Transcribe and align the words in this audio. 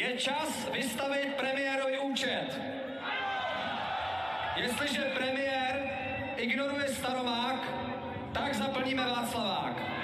Je 0.00 0.16
čas 0.16 0.64
vystavit 0.72 1.36
premiérovi 1.36 1.98
účet. 2.08 2.56
Jestliže 4.56 5.12
premiér 5.12 5.76
ignoruje 6.40 6.88
Staromák, 6.88 7.60
tak 8.32 8.54
zaplníme 8.54 9.04
Václavák. 9.04 9.99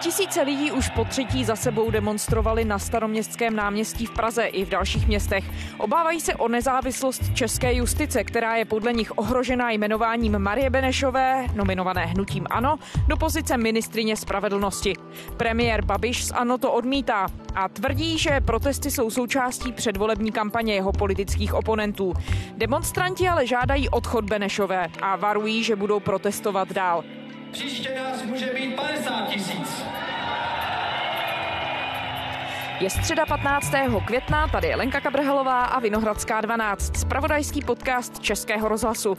Tisíce 0.00 0.42
lidí 0.42 0.72
už 0.72 0.88
po 0.88 1.04
třetí 1.04 1.44
za 1.44 1.56
sebou 1.56 1.90
demonstrovali 1.90 2.64
na 2.64 2.78
staroměstském 2.78 3.56
náměstí 3.56 4.06
v 4.06 4.10
Praze 4.10 4.44
i 4.44 4.64
v 4.64 4.68
dalších 4.68 5.08
městech. 5.08 5.44
Obávají 5.78 6.20
se 6.20 6.34
o 6.34 6.48
nezávislost 6.48 7.22
české 7.34 7.74
justice, 7.74 8.24
která 8.24 8.56
je 8.56 8.64
podle 8.64 8.92
nich 8.92 9.18
ohrožená 9.18 9.70
jmenováním 9.70 10.38
Marie 10.38 10.70
Benešové, 10.70 11.46
nominované 11.54 12.06
hnutím 12.06 12.46
ANO, 12.50 12.78
do 13.08 13.16
pozice 13.16 13.56
ministrině 13.56 14.16
spravedlnosti. 14.16 14.94
Premiér 15.36 15.84
Babiš 15.84 16.24
z 16.24 16.30
ANO 16.30 16.58
to 16.58 16.72
odmítá 16.72 17.26
a 17.54 17.68
tvrdí, 17.68 18.18
že 18.18 18.40
protesty 18.40 18.90
jsou 18.90 19.10
součástí 19.10 19.72
předvolební 19.72 20.32
kampaně 20.32 20.74
jeho 20.74 20.92
politických 20.92 21.54
oponentů. 21.54 22.14
Demonstranti 22.56 23.28
ale 23.28 23.46
žádají 23.46 23.88
odchod 23.88 24.24
Benešové 24.24 24.88
a 25.02 25.16
varují, 25.16 25.64
že 25.64 25.76
budou 25.76 26.00
protestovat 26.00 26.72
dál. 26.72 27.04
Příště 27.52 27.94
nás 27.94 28.22
může 28.22 28.46
být 28.46 28.76
50 28.76 29.28
tisíc. 29.28 29.82
Je 32.80 32.90
středa 32.90 33.26
15. 33.26 33.72
května, 34.06 34.48
tady 34.48 34.68
je 34.68 34.76
Lenka 34.76 35.00
Kabrhelová 35.00 35.64
a 35.64 35.80
Vinohradská 35.80 36.40
12, 36.40 36.96
spravodajský 36.96 37.62
podcast 37.62 38.20
Českého 38.20 38.68
rozhlasu. 38.68 39.18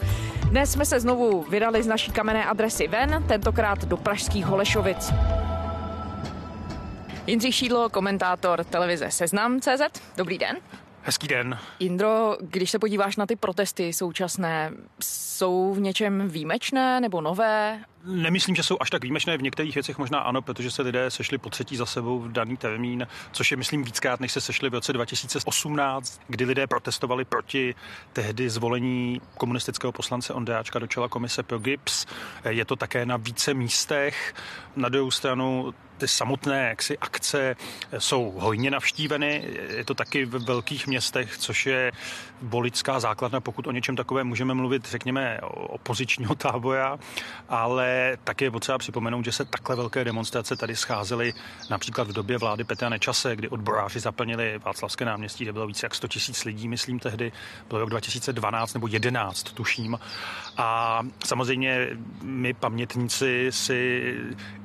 Dnes 0.50 0.72
jsme 0.72 0.86
se 0.86 1.00
znovu 1.00 1.44
vydali 1.44 1.84
z 1.84 1.88
naší 1.88 2.12
kamenné 2.12 2.46
adresy 2.46 2.88
ven, 2.88 3.24
tentokrát 3.28 3.86
do 3.86 3.98
pražských 3.98 4.46
Holešovic. 4.46 5.14
Jindřich 7.28 7.56
Šídlo, 7.56 7.90
komentátor 7.90 8.64
televize 8.64 9.12
Seznam.cz. 9.12 10.02
Dobrý 10.18 10.38
den. 10.38 10.58
Hezký 11.04 11.28
den. 11.28 11.60
Indro, 11.80 12.38
když 12.42 12.72
se 12.72 12.80
podíváš 12.80 13.16
na 13.16 13.26
ty 13.26 13.36
protesty 13.36 13.94
současné, 13.94 14.72
jsou 15.04 15.74
v 15.74 15.80
něčem 15.80 16.28
výjimečné 16.28 17.00
nebo 17.00 17.22
nové? 17.22 17.80
Nemyslím, 18.06 18.56
že 18.56 18.64
jsou 18.64 18.78
až 18.80 18.90
tak 18.90 19.02
výjimečné. 19.02 19.38
V 19.38 19.42
některých 19.42 19.76
věcech 19.76 19.98
možná 19.98 20.20
ano, 20.20 20.42
protože 20.42 20.72
se 20.72 20.82
lidé 20.82 21.12
sešli 21.12 21.38
po 21.38 21.50
třetí 21.50 21.78
za 21.78 21.86
sebou 21.86 22.20
v 22.20 22.32
daný 22.32 22.58
termín, 22.58 23.08
což 23.32 23.52
je, 23.52 23.58
myslím, 23.58 23.84
víckrát, 23.84 24.20
než 24.20 24.32
se 24.32 24.42
sešli 24.42 24.70
v 24.70 24.74
roce 24.74 24.94
2018, 24.94 26.22
kdy 26.28 26.46
lidé 26.46 26.68
protestovali 26.68 27.26
proti 27.26 27.76
tehdy 28.14 28.50
zvolení 28.50 29.22
komunistického 29.38 29.92
poslance 29.92 30.34
Ondráčka 30.34 30.80
do 30.80 30.88
čela 30.88 31.08
komise 31.08 31.44
pro 31.44 31.60
GIPS. 31.60 32.06
Je 32.50 32.66
to 32.66 32.76
také 32.76 33.06
na 33.06 33.18
více 33.18 33.54
místech. 33.54 34.34
Na 34.76 34.90
druhou 34.90 35.12
stranu 35.12 35.74
ty 36.02 36.08
samotné 36.08 36.68
jaksi, 36.70 36.98
akce 36.98 37.56
jsou 37.98 38.34
hojně 38.38 38.72
navštíveny. 38.72 39.44
Je 39.70 39.86
to 39.86 39.94
taky 39.94 40.26
ve 40.26 40.40
velkých 40.40 40.88
městech, 40.88 41.38
což 41.38 41.66
je 41.66 41.92
bolická 42.42 43.00
základna, 43.00 43.42
pokud 43.42 43.68
o 43.68 43.72
něčem 43.72 43.96
takovém 43.96 44.28
můžeme 44.28 44.54
mluvit, 44.54 44.88
řekněme, 44.90 45.40
opozičního 45.54 46.36
tábora, 46.36 47.00
ale 47.50 47.91
také 48.24 48.46
je 48.46 48.52
potřeba 48.52 48.78
připomenout, 48.78 49.26
že 49.26 49.32
se 49.32 49.46
takhle 49.46 49.76
velké 49.76 50.04
demonstrace 50.04 50.56
tady 50.56 50.76
scházely 50.76 51.34
například 51.70 52.08
v 52.08 52.14
době 52.14 52.38
vlády 52.38 52.64
Petra 52.64 52.90
Nečase, 52.90 53.36
kdy 53.36 53.50
odboráři 53.50 54.00
zaplnili 54.00 54.60
Václavské 54.66 55.06
náměstí, 55.06 55.44
kde 55.44 55.54
bylo 55.54 55.68
více 55.68 55.86
jak 55.86 55.96
100 55.96 56.08
tisíc 56.08 56.46
lidí, 56.46 56.68
myslím 56.68 57.00
tehdy, 57.00 57.32
byl 57.70 57.80
rok 57.80 57.90
2012 57.90 58.74
nebo 58.74 58.88
11, 58.88 59.44
tuším. 59.44 60.00
A 60.58 61.02
samozřejmě 61.26 61.88
my 62.22 62.54
pamětníci 62.54 63.48
si 63.50 64.02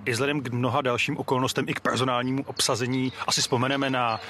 i 0.05 0.13
vzhledem 0.13 0.41
k 0.41 0.53
mnoha 0.53 0.81
dalším 0.81 1.17
okolnostem 1.17 1.65
i 1.69 1.75
k 1.75 1.81
personálnímu 1.81 2.43
obsazení 2.47 3.13
asi 3.27 3.41
vzpomeneme 3.41 3.91
na 3.91 4.21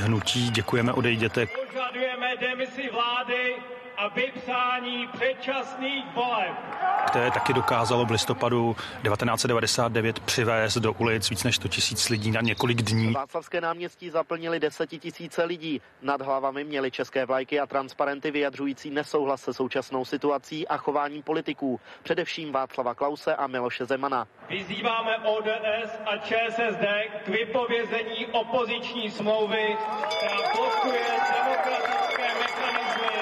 hnutí 0.00 0.50
Děkujeme, 0.50 0.92
odejděte. 0.92 1.46
Požadujeme 1.46 2.36
demisi 2.40 2.90
vlády 2.92 3.54
a 4.00 4.08
vypsání 4.08 5.08
předčasných 5.12 6.04
voleb. 6.14 6.52
Které 7.06 7.30
taky 7.30 7.52
dokázalo 7.52 8.06
v 8.06 8.10
listopadu 8.10 8.76
1999 9.02 10.20
přivést 10.20 10.76
do 10.78 10.92
ulic 10.92 11.30
víc 11.30 11.44
než 11.44 11.56
100 11.56 11.68
tisíc 11.68 12.08
lidí 12.08 12.30
na 12.30 12.40
několik 12.40 12.82
dní. 12.82 13.12
Václavské 13.12 13.60
náměstí 13.60 14.10
zaplnili 14.10 14.60
desetitisíce 14.60 15.44
lidí. 15.44 15.80
Nad 16.02 16.20
hlavami 16.20 16.64
měli 16.64 16.90
české 16.90 17.26
vlajky 17.26 17.60
a 17.60 17.66
transparenty 17.66 18.30
vyjadřující 18.30 18.90
nesouhlas 18.90 19.42
se 19.42 19.54
současnou 19.54 20.04
situací 20.04 20.68
a 20.68 20.76
chováním 20.76 21.22
politiků, 21.22 21.80
především 22.02 22.52
Václava 22.52 22.94
Klause 22.94 23.34
a 23.36 23.46
Miloše 23.46 23.84
Zemana. 23.84 24.26
Vyzýváme 24.48 25.18
ODS 25.18 25.90
a 26.06 26.16
ČSSD 26.16 26.84
k 27.24 27.28
vypovězení 27.28 28.26
opoziční 28.26 29.10
smlouvy, 29.10 29.76
která 30.08 30.36
blokuje 30.56 31.00
demokratické 31.34 32.28
mechanismy 32.40 33.20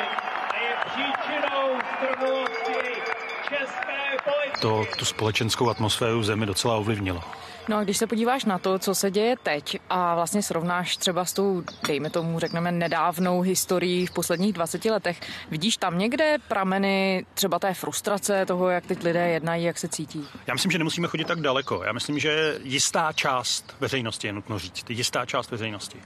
a 0.50 0.56
je 0.62 0.76
příčinou 0.84 1.78
strnulosti 1.96 3.00
české 3.48 4.00
politiky. 4.24 4.47
To 4.60 4.84
tu 4.98 5.04
společenskou 5.04 5.70
atmosféru 5.70 6.20
v 6.20 6.24
zemi 6.24 6.46
docela 6.46 6.76
ovlivnilo. 6.76 7.22
No 7.68 7.76
a 7.76 7.84
když 7.84 7.96
se 7.96 8.06
podíváš 8.06 8.44
na 8.44 8.58
to, 8.58 8.78
co 8.78 8.94
se 8.94 9.10
děje 9.10 9.36
teď 9.42 9.78
a 9.90 10.14
vlastně 10.14 10.42
srovnáš 10.42 10.96
třeba 10.96 11.24
s 11.24 11.32
tou, 11.32 11.62
dejme 11.86 12.10
tomu, 12.10 12.38
řekneme, 12.38 12.72
nedávnou 12.72 13.40
historií 13.40 14.06
v 14.06 14.10
posledních 14.10 14.52
20 14.52 14.84
letech, 14.84 15.20
vidíš 15.50 15.76
tam 15.76 15.98
někde 15.98 16.36
prameny 16.48 17.26
třeba 17.34 17.58
té 17.58 17.74
frustrace 17.74 18.46
toho, 18.46 18.68
jak 18.68 18.86
teď 18.86 19.04
lidé 19.04 19.28
jednají, 19.28 19.64
jak 19.64 19.78
se 19.78 19.88
cítí? 19.88 20.24
Já 20.46 20.54
myslím, 20.54 20.72
že 20.72 20.78
nemusíme 20.78 21.08
chodit 21.08 21.26
tak 21.26 21.40
daleko. 21.40 21.82
Já 21.84 21.92
myslím, 21.92 22.18
že 22.18 22.58
jistá 22.62 23.12
část 23.12 23.76
veřejnosti 23.80 24.26
je 24.26 24.32
nutno 24.32 24.58
říct, 24.58 24.90
jistá 24.90 25.26
část 25.26 25.50
veřejnosti, 25.50 25.98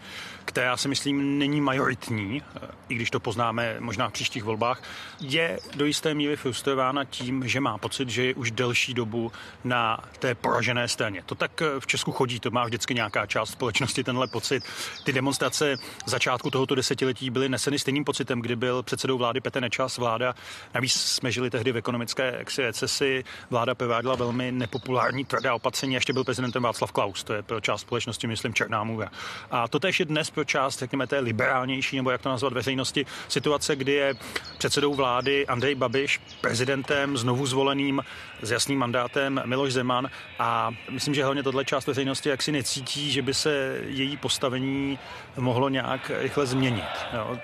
která 0.44 0.76
si 0.76 0.88
myslím 0.88 1.38
není 1.38 1.60
majoritní, 1.60 2.42
i 2.88 2.94
když 2.94 3.10
to 3.10 3.20
poznáme 3.20 3.76
možná 3.80 4.08
v 4.08 4.12
příštích 4.12 4.44
volbách, 4.44 4.82
je 5.20 5.58
do 5.74 5.84
jisté 5.84 6.14
míry 6.14 6.36
frustrována 6.36 7.04
tím, 7.04 7.48
že 7.48 7.60
má 7.60 7.78
pocit, 7.78 8.08
že 8.08 8.24
je 8.24 8.34
už 8.42 8.50
delší 8.50 8.94
dobu 8.94 9.32
na 9.64 9.98
té 10.18 10.34
poražené 10.34 10.88
straně. 10.88 11.22
To 11.26 11.34
tak 11.34 11.62
v 11.78 11.86
Česku 11.86 12.12
chodí, 12.12 12.40
to 12.40 12.50
má 12.50 12.64
vždycky 12.64 12.94
nějaká 12.94 13.26
část 13.26 13.50
společnosti 13.50 14.04
tenhle 14.04 14.26
pocit. 14.26 14.64
Ty 15.04 15.12
demonstrace 15.12 15.76
začátku 16.06 16.50
tohoto 16.50 16.74
desetiletí 16.74 17.30
byly 17.30 17.48
neseny 17.48 17.78
stejným 17.78 18.04
pocitem, 18.04 18.40
kdy 18.40 18.56
byl 18.56 18.82
předsedou 18.82 19.18
vlády 19.18 19.40
Petr 19.40 19.60
Nečas, 19.60 19.98
vláda, 19.98 20.34
navíc 20.74 20.92
jsme 20.92 21.32
žili 21.32 21.50
tehdy 21.50 21.72
v 21.72 21.76
ekonomické 21.76 22.44
recesi, 22.58 23.24
vláda 23.50 23.74
prováděla 23.74 24.14
velmi 24.14 24.52
nepopulární 24.52 25.24
tvrdá 25.24 25.54
opatření, 25.54 25.94
ještě 25.94 26.12
byl 26.12 26.24
prezidentem 26.24 26.62
Václav 26.62 26.92
Klaus, 26.92 27.24
to 27.24 27.32
je 27.32 27.42
pro 27.42 27.60
část 27.60 27.80
společnosti, 27.80 28.26
myslím, 28.26 28.54
Černá 28.54 28.84
můra. 28.84 29.10
A 29.50 29.68
to 29.68 29.78
tež 29.78 30.00
je 30.00 30.06
dnes 30.06 30.30
pro 30.30 30.44
část, 30.44 30.78
řekněme, 30.78 31.06
té 31.06 31.18
liberálnější, 31.18 31.96
nebo 31.96 32.10
jak 32.10 32.22
to 32.22 32.28
nazvat 32.28 32.52
veřejnosti, 32.52 33.06
situace, 33.28 33.76
kdy 33.76 33.92
je 33.92 34.14
předsedou 34.58 34.94
vlády 34.94 35.46
Andrej 35.46 35.74
Babiš, 35.74 36.20
prezidentem 36.40 37.16
znovu 37.16 37.46
zvoleným 37.46 38.02
s 38.42 38.50
jasným 38.50 38.78
mandátem 38.78 39.42
Miloš 39.44 39.72
Zeman 39.72 40.10
a 40.38 40.70
myslím, 40.90 41.14
že 41.14 41.24
hlavně 41.24 41.42
tohle 41.42 41.64
část 41.64 41.86
veřejnosti 41.86 42.28
jaksi 42.28 42.52
necítí, 42.52 43.12
že 43.12 43.22
by 43.22 43.34
se 43.34 43.80
její 43.86 44.16
postavení 44.16 44.98
mohlo 45.36 45.68
nějak 45.68 46.10
rychle 46.18 46.46
změnit. 46.46 47.06
Jo. 47.12 47.38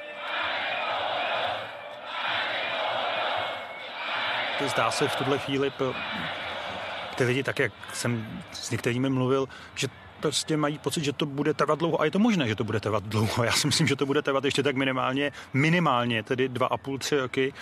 Zdá 4.66 4.90
se 4.90 5.08
v 5.08 5.16
tuhle 5.16 5.38
chvíli 5.38 5.70
pro 5.70 5.94
ty 7.14 7.24
lidi, 7.24 7.42
tak 7.42 7.58
jak 7.58 7.72
jsem 7.92 8.42
s 8.52 8.70
některými 8.70 9.10
mluvil, 9.10 9.48
že 9.74 9.88
prostě 10.20 10.56
mají 10.56 10.78
pocit, 10.78 11.04
že 11.04 11.12
to 11.12 11.26
bude 11.26 11.54
trvat 11.54 11.78
dlouho. 11.78 12.00
A 12.00 12.04
je 12.04 12.10
to 12.10 12.18
možné, 12.18 12.48
že 12.48 12.54
to 12.54 12.64
bude 12.64 12.80
trvat 12.80 13.04
dlouho. 13.04 13.44
Já 13.44 13.52
si 13.52 13.66
myslím, 13.66 13.86
že 13.86 13.96
to 13.96 14.06
bude 14.06 14.22
trvat 14.22 14.44
ještě 14.44 14.62
tak 14.62 14.76
minimálně, 14.76 15.32
minimálně 15.54 16.22
tedy 16.22 16.48
dva 16.48 16.66
a 16.66 16.76
půl, 16.76 16.98
tři 16.98 17.16
roky, 17.16 17.52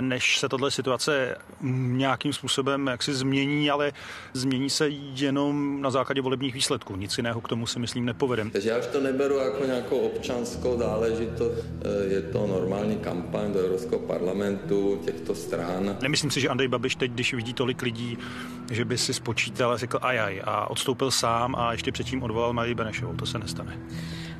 než 0.00 0.38
se 0.38 0.48
tato 0.48 0.70
situace 0.70 1.36
nějakým 1.60 2.32
způsobem 2.32 2.86
jaksi 2.86 3.14
změní, 3.14 3.70
ale 3.70 3.92
změní 4.32 4.70
se 4.70 4.88
jenom 5.14 5.82
na 5.82 5.90
základě 5.90 6.20
volebních 6.20 6.54
výsledků. 6.54 6.96
Nic 6.96 7.16
jiného 7.16 7.40
k 7.40 7.48
tomu 7.48 7.66
si 7.66 7.78
myslím 7.78 8.04
nepovedem. 8.04 8.50
Takže 8.50 8.70
já 8.70 8.78
už 8.78 8.86
to 8.86 9.00
neberu 9.00 9.38
jako 9.38 9.64
nějakou 9.64 9.98
občanskou 9.98 10.78
záležitost. 10.78 11.64
Je 12.08 12.22
to 12.22 12.46
normální 12.46 12.96
kampaň 12.96 13.52
do 13.52 13.58
Evropského 13.58 13.98
parlamentu 13.98 15.00
těchto 15.04 15.34
stran. 15.34 15.96
Nemyslím 16.02 16.30
si, 16.30 16.40
že 16.40 16.48
Andrej 16.48 16.68
Babiš 16.68 16.94
teď, 16.94 17.12
když 17.12 17.34
vidí 17.34 17.54
tolik 17.54 17.82
lidí, 17.82 18.18
že 18.74 18.84
by 18.84 18.98
si 18.98 19.14
spočítal 19.14 19.72
a 19.72 19.76
řekl 19.76 19.98
ajaj 20.02 20.42
a 20.44 20.70
odstoupil 20.70 21.10
sám 21.10 21.54
a 21.58 21.72
ještě 21.72 21.92
předtím 21.92 22.22
odvolal 22.22 22.52
Marii 22.52 22.74
Benešovou. 22.74 23.14
To 23.14 23.26
se 23.26 23.38
nestane. 23.38 23.78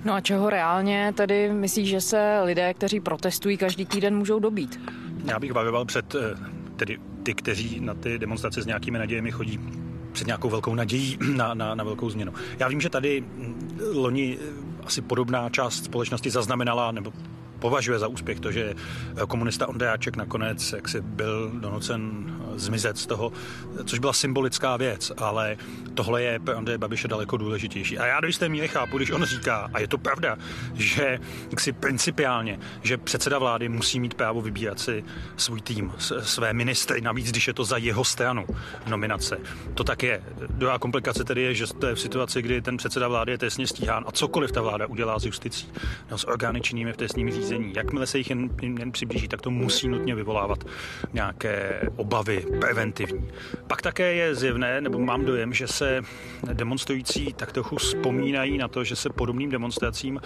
No 0.04 0.14
a 0.14 0.20
čeho 0.20 0.50
reálně 0.50 1.12
tedy 1.16 1.50
myslíš, 1.52 1.88
že 1.88 2.00
se 2.00 2.40
lidé, 2.44 2.74
kteří 2.74 3.00
protestují 3.00 3.56
každý 3.56 3.86
týden, 3.86 4.16
můžou 4.16 4.38
dobít? 4.38 4.80
Já 5.24 5.38
bych 5.38 5.52
varoval 5.52 5.84
před 5.84 6.14
tedy 6.76 6.98
ty, 7.22 7.34
kteří 7.34 7.80
na 7.80 7.94
ty 7.94 8.18
demonstrace 8.18 8.62
s 8.62 8.66
nějakými 8.66 8.98
nadějemi 8.98 9.30
chodí 9.30 9.60
před 10.12 10.26
nějakou 10.26 10.50
velkou 10.50 10.74
nadějí 10.74 11.18
na, 11.36 11.54
na, 11.54 11.74
na 11.74 11.84
velkou 11.84 12.10
změnu. 12.10 12.32
Já 12.58 12.68
vím, 12.68 12.80
že 12.80 12.90
tady 12.90 13.24
loni 13.92 14.38
asi 14.84 15.02
podobná 15.02 15.48
část 15.48 15.84
společnosti 15.84 16.30
zaznamenala, 16.30 16.92
nebo 16.92 17.12
považuje 17.62 17.98
za 17.98 18.08
úspěch 18.08 18.40
to, 18.40 18.52
že 18.52 18.74
komunista 19.28 19.68
Ondráček 19.68 20.16
nakonec 20.16 20.72
jak 20.72 20.88
si 20.88 21.00
byl 21.00 21.50
donucen 21.54 22.32
zmizet 22.54 22.98
z 22.98 23.06
toho, 23.06 23.32
což 23.84 23.98
byla 23.98 24.12
symbolická 24.12 24.76
věc, 24.76 25.12
ale 25.16 25.56
tohle 25.94 26.22
je 26.22 26.38
pro 26.38 26.56
Andreje 26.56 26.78
Babiše 26.78 27.08
daleko 27.08 27.36
důležitější. 27.36 27.98
A 27.98 28.06
já 28.06 28.20
do 28.20 28.26
jisté 28.26 28.48
míry 28.48 28.68
chápu, 28.68 28.96
když 28.96 29.10
on 29.10 29.24
říká, 29.24 29.70
a 29.74 29.80
je 29.80 29.88
to 29.88 29.98
pravda, 29.98 30.36
že 30.74 31.18
si 31.58 31.72
principiálně, 31.72 32.58
že 32.82 32.98
předseda 32.98 33.38
vlády 33.38 33.68
musí 33.68 34.00
mít 34.00 34.14
právo 34.14 34.42
vybírat 34.42 34.80
si 34.80 35.04
svůj 35.36 35.60
tým, 35.60 35.92
své 36.20 36.52
ministry, 36.52 37.00
navíc, 37.00 37.30
když 37.30 37.46
je 37.46 37.54
to 37.54 37.64
za 37.64 37.76
jeho 37.76 38.04
stranu 38.04 38.46
nominace. 38.86 39.38
To 39.74 39.84
tak 39.84 40.02
je. 40.02 40.22
Druhá 40.50 40.78
komplikace 40.78 41.24
tedy 41.24 41.42
je, 41.42 41.54
že 41.54 41.64
je 41.88 41.94
v 41.94 42.00
situaci, 42.00 42.42
kdy 42.42 42.62
ten 42.62 42.76
předseda 42.76 43.08
vlády 43.08 43.32
je 43.32 43.38
trestně 43.38 43.66
stíhán 43.66 44.04
a 44.06 44.12
cokoliv 44.12 44.52
ta 44.52 44.60
vláda 44.62 44.86
udělá 44.86 45.18
s 45.18 45.24
justicí, 45.24 45.68
no, 46.10 46.18
s 46.18 46.28
orgány 46.28 46.60
činnými 46.60 46.92
v 46.92 46.96
trestním 46.96 47.30
řízení, 47.30 47.51
jakmile 47.76 48.06
se 48.06 48.18
jich 48.18 48.30
jen, 48.30 48.50
jen 48.78 48.92
přiblíží, 48.92 49.28
tak 49.28 49.40
to 49.40 49.50
musí 49.50 49.88
nutně 49.88 50.14
vyvolávat 50.14 50.64
nějaké 51.12 51.80
obavy 51.96 52.46
preventivní. 52.60 53.30
Pak 53.66 53.82
také 53.82 54.14
je 54.14 54.34
zjevné, 54.34 54.80
nebo 54.80 54.98
mám 54.98 55.24
dojem, 55.24 55.52
že 55.52 55.66
se 55.66 56.02
demonstrující 56.52 57.32
tak 57.32 57.52
trochu 57.52 57.76
vzpomínají 57.76 58.58
na 58.58 58.68
to, 58.68 58.84
že 58.84 58.96
se 58.96 59.10
podobným 59.10 59.50
demonstracím 59.50 60.20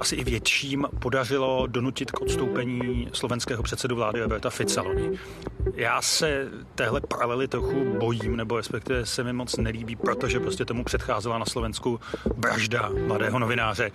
asi 0.00 0.16
i 0.16 0.24
větším 0.24 0.86
podařilo 0.98 1.66
donutit 1.66 2.10
k 2.10 2.20
odstoupení 2.20 3.08
slovenského 3.12 3.62
předsedu 3.62 3.96
vlády 3.96 4.20
Roberta 4.20 4.50
Fica 4.50 4.84
Já 5.74 6.02
se 6.02 6.48
téhle 6.74 7.00
paralely 7.00 7.48
trochu 7.48 7.96
bojím, 7.98 8.36
nebo 8.36 8.56
respektive 8.56 9.06
se 9.06 9.24
mi 9.24 9.32
moc 9.32 9.56
nelíbí, 9.56 9.96
protože 9.96 10.40
prostě 10.40 10.64
tomu 10.64 10.84
předcházela 10.84 11.38
na 11.38 11.44
Slovensku 11.44 12.00
vražda 12.36 12.90
mladého 13.06 13.38
novináře. 13.38 13.90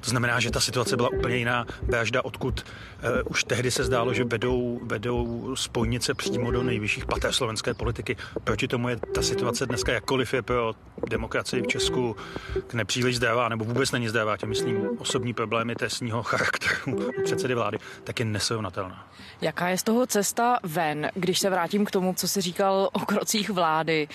To 0.00 0.10
znamená, 0.10 0.40
že 0.40 0.50
ta 0.50 0.60
situace 0.60 0.96
byla 0.96 1.08
úplně 1.08 1.36
jiná. 1.36 1.66
Vražda, 1.82 2.07
odkud 2.22 2.64
uh, 2.64 3.10
už 3.30 3.44
tehdy 3.44 3.70
se 3.70 3.84
zdálo, 3.84 4.14
že 4.14 4.24
vedou, 4.24 4.80
vedou 4.82 5.56
spojnice 5.56 6.14
přímo 6.14 6.50
do 6.50 6.62
nejvyšších 6.62 7.06
pater 7.06 7.32
slovenské 7.32 7.74
politiky. 7.74 8.16
Proti 8.44 8.68
tomu 8.68 8.88
je 8.88 8.96
ta 8.96 9.22
situace 9.22 9.66
dneska 9.66 9.92
jakkoliv 9.92 10.34
je 10.34 10.42
pro 10.42 10.74
demokracii 11.10 11.62
v 11.62 11.66
Česku 11.66 12.16
nepříliš 12.72 13.16
zdravá, 13.16 13.48
nebo 13.48 13.64
vůbec 13.64 13.92
není 13.92 14.08
zdravá, 14.08 14.36
tě 14.36 14.46
myslím 14.46 14.88
osobní 14.98 15.34
problémy 15.34 15.74
trestního 15.74 16.22
charakteru 16.22 17.12
předsedy 17.24 17.54
vlády, 17.54 17.78
tak 18.04 18.20
je 18.20 18.24
nesrovnatelná. 18.24 19.08
Jaká 19.40 19.68
je 19.68 19.78
z 19.78 19.82
toho 19.82 20.06
cesta 20.06 20.58
ven, 20.62 21.10
když 21.14 21.38
se 21.38 21.50
vrátím 21.50 21.84
k 21.84 21.90
tomu, 21.90 22.14
co 22.14 22.28
si 22.28 22.40
říkal 22.40 22.88
o 22.92 23.00
krocích 23.00 23.50
vlády 23.50 24.08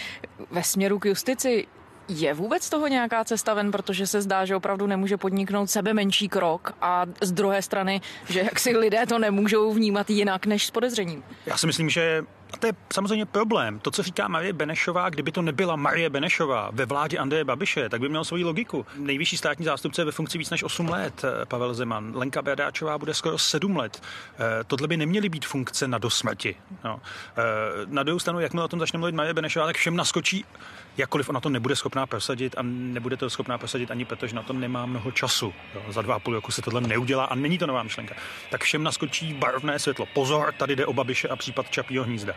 ve 0.51 0.63
směru 0.63 0.99
k 0.99 1.05
justici? 1.05 1.67
Je 2.07 2.33
vůbec 2.33 2.69
toho 2.69 2.87
nějaká 2.87 3.23
cesta 3.23 3.53
ven, 3.53 3.71
protože 3.71 4.07
se 4.07 4.21
zdá, 4.21 4.45
že 4.45 4.55
opravdu 4.55 4.87
nemůže 4.87 5.17
podniknout 5.17 5.69
sebe 5.69 5.93
menší 5.93 6.29
krok 6.29 6.73
a 6.81 7.05
z 7.21 7.31
druhé 7.31 7.61
strany, 7.61 8.01
že 8.29 8.39
jak 8.39 8.59
si 8.59 8.77
lidé 8.77 9.05
to 9.05 9.19
nemůžou 9.19 9.73
vnímat 9.73 10.09
jinak 10.09 10.45
než 10.45 10.65
s 10.65 10.71
podezřením? 10.71 11.23
Já 11.45 11.57
si 11.57 11.67
myslím, 11.67 11.89
že 11.89 12.23
a 12.53 12.57
to 12.57 12.67
je 12.67 12.73
samozřejmě 12.93 13.25
problém. 13.25 13.79
To, 13.79 13.91
co 13.91 14.03
říká 14.03 14.27
Marie 14.27 14.53
Benešová, 14.53 15.09
kdyby 15.09 15.31
to 15.31 15.41
nebyla 15.41 15.75
Marie 15.75 16.09
Benešová 16.09 16.69
ve 16.73 16.85
vládě 16.85 17.17
Andreje 17.17 17.43
Babiše, 17.43 17.89
tak 17.89 18.01
by 18.01 18.09
měl 18.09 18.23
svoji 18.23 18.43
logiku. 18.43 18.85
Nejvyšší 18.97 19.37
státní 19.37 19.65
zástupce 19.65 20.01
je 20.01 20.05
ve 20.05 20.11
funkci 20.11 20.37
víc 20.37 20.49
než 20.49 20.63
8 20.63 20.89
let, 20.89 21.23
eh, 21.23 21.45
Pavel 21.45 21.73
Zeman. 21.73 22.11
Lenka 22.15 22.41
Bradáčová 22.41 22.97
bude 22.97 23.13
skoro 23.13 23.37
7 23.37 23.77
let. 23.77 24.01
Eh, 24.35 24.63
tohle 24.67 24.87
by 24.87 24.97
neměly 24.97 25.29
být 25.29 25.45
funkce 25.45 25.87
na 25.87 25.97
dosmrti. 25.97 26.55
No. 26.83 26.99
Eh, 27.37 27.41
na 27.85 28.03
druhou 28.03 28.19
stranu, 28.19 28.39
jakmile 28.39 28.65
o 28.65 28.67
tom 28.67 28.79
začne 28.79 28.99
mluvit 28.99 29.15
Marie 29.15 29.33
Benešová, 29.33 29.65
tak 29.65 29.75
všem 29.75 29.95
naskočí, 29.95 30.45
jakkoliv 30.97 31.29
ona 31.29 31.39
to 31.39 31.49
nebude 31.49 31.75
schopná 31.75 32.05
prosadit 32.05 32.55
a 32.57 32.61
nebude 32.63 33.17
to 33.17 33.29
schopná 33.29 33.57
prosadit 33.57 33.91
ani 33.91 34.05
proto, 34.05 34.27
že 34.27 34.35
na 34.35 34.43
to 34.43 34.53
nemá 34.53 34.85
mnoho 34.85 35.11
času. 35.11 35.53
Jo. 35.75 35.81
Za 35.89 36.01
dva 36.01 36.15
a 36.15 36.19
půl 36.19 36.33
roku 36.33 36.51
se 36.51 36.61
tohle 36.61 36.81
neudělá 36.81 37.25
a 37.25 37.35
není 37.35 37.57
to 37.57 37.67
nová 37.67 37.83
myšlenka. 37.83 38.15
Tak 38.51 38.63
všem 38.63 38.83
naskočí 38.83 39.33
barvné 39.33 39.79
světlo. 39.79 40.05
Pozor, 40.13 40.53
tady 40.57 40.75
jde 40.75 40.85
o 40.85 40.93
Babiše 40.93 41.27
a 41.27 41.35
případ 41.35 41.69
Čapího 41.69 42.03
hnízda. 42.03 42.33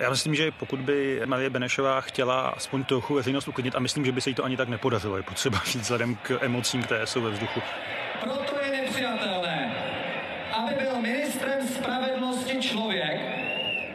Já 0.00 0.10
myslím, 0.10 0.34
že 0.34 0.50
pokud 0.50 0.80
by 0.80 1.20
Marie 1.26 1.50
Benešová 1.50 2.00
chtěla 2.00 2.48
aspoň 2.48 2.84
trochu 2.84 3.14
veřejnost 3.14 3.48
uklidnit, 3.48 3.76
a 3.76 3.78
myslím, 3.78 4.04
že 4.04 4.12
by 4.12 4.20
se 4.20 4.30
jí 4.30 4.34
to 4.34 4.44
ani 4.44 4.56
tak 4.56 4.68
nepodařilo, 4.68 5.16
je 5.16 5.22
potřeba 5.22 5.60
říct 5.64 5.82
vzhledem 5.82 6.14
k 6.14 6.38
emocím, 6.40 6.82
které 6.82 7.06
jsou 7.06 7.22
ve 7.22 7.30
vzduchu. 7.30 7.62
Proto 8.20 8.54
je 8.64 8.82
nepřijatelné, 8.82 9.74
aby 10.52 10.74
byl 10.74 11.00
ministrem 11.00 11.68
spravedlnosti 11.68 12.56
člověk, 12.60 13.20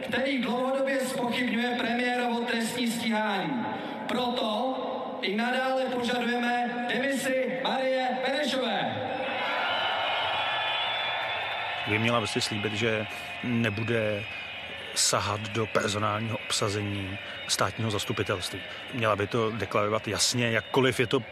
který 0.08 0.42
dlouhodobě 0.42 1.00
spochybňuje 1.00 1.76
premiérovo 1.80 2.40
trestní 2.40 2.88
stíhání. 2.88 3.66
Proto 4.08 4.76
i 5.22 5.36
nadále 5.36 5.86
požadujeme 5.86 6.70
demisi 6.94 7.60
Marie 7.64 8.08
Benešové. 8.28 8.96
Vy 11.88 12.00
měla 12.00 12.20
vlastně 12.20 12.42
slíbit, 12.42 12.74
že 12.74 13.08
nebude 13.44 14.24
sahat 14.96 15.42
do 15.50 15.66
personálního 15.66 16.38
obsazení 16.38 17.18
státního 17.48 17.92
zastupitelství. 17.92 18.62
Měla 18.94 19.16
by 19.16 19.28
to 19.28 19.52
deklarovat 19.52 20.08
jasně, 20.08 20.52
jakkoliv 20.52 21.00
je 21.00 21.08
to 21.08 21.24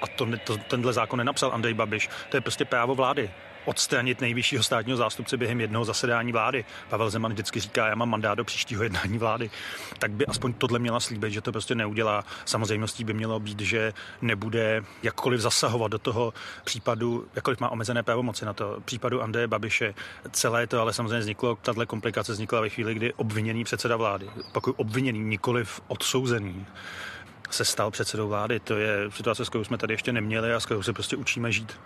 a 0.00 0.06
to, 0.06 0.26
to, 0.44 0.56
tenhle 0.56 0.92
zákon 0.92 1.18
nenapsal 1.18 1.52
Andrej 1.52 1.74
Babiš, 1.74 2.08
to 2.28 2.36
je 2.36 2.40
prostě 2.40 2.64
právo 2.64 2.94
vlády 2.94 3.30
odstranit 3.64 4.20
nejvyššího 4.20 4.62
státního 4.62 4.96
zástupce 4.96 5.36
během 5.36 5.60
jednoho 5.60 5.84
zasedání 5.84 6.32
vlády. 6.32 6.64
Pavel 6.88 7.10
Zeman 7.10 7.32
vždycky 7.32 7.60
říká, 7.60 7.86
já 7.86 7.94
mám 7.94 8.10
mandát 8.10 8.34
do 8.34 8.44
příštího 8.44 8.82
jednání 8.82 9.18
vlády. 9.18 9.50
Tak 9.98 10.10
by 10.10 10.26
aspoň 10.26 10.52
tohle 10.52 10.78
měla 10.78 11.00
slíbit, 11.00 11.32
že 11.32 11.40
to 11.40 11.52
prostě 11.52 11.74
neudělá. 11.74 12.24
Samozřejmostí 12.44 13.04
by 13.04 13.14
mělo 13.14 13.40
být, 13.40 13.60
že 13.60 13.92
nebude 14.22 14.84
jakkoliv 15.02 15.40
zasahovat 15.40 15.88
do 15.88 15.98
toho 15.98 16.34
případu, 16.64 17.26
jakkoliv 17.34 17.60
má 17.60 17.68
omezené 17.68 18.02
pravomoci 18.02 18.44
na 18.44 18.52
to 18.52 18.80
případu 18.84 19.22
Andreje 19.22 19.46
Babiše. 19.46 19.94
Celé 20.30 20.66
to 20.66 20.80
ale 20.80 20.92
samozřejmě 20.92 21.18
vzniklo, 21.18 21.58
tato 21.62 21.86
komplikace 21.86 22.32
vznikla 22.32 22.60
ve 22.60 22.68
chvíli, 22.68 22.94
kdy 22.94 23.12
obviněný 23.12 23.64
předseda 23.64 23.96
vlády, 23.96 24.30
pokud 24.52 24.74
obviněný, 24.78 25.18
nikoliv 25.18 25.80
odsouzený, 25.88 26.66
se 27.50 27.64
stal 27.64 27.90
předsedou 27.90 28.28
vlády. 28.28 28.60
To 28.60 28.76
je 28.76 29.10
situace, 29.10 29.44
s 29.44 29.48
kterou 29.48 29.64
jsme 29.64 29.78
tady 29.78 29.94
ještě 29.94 30.12
neměli 30.12 30.54
a 30.54 30.60
s 30.60 30.64
kterou 30.64 30.82
se 30.82 30.92
prostě 30.92 31.16
učíme 31.16 31.52
žít. 31.52 31.80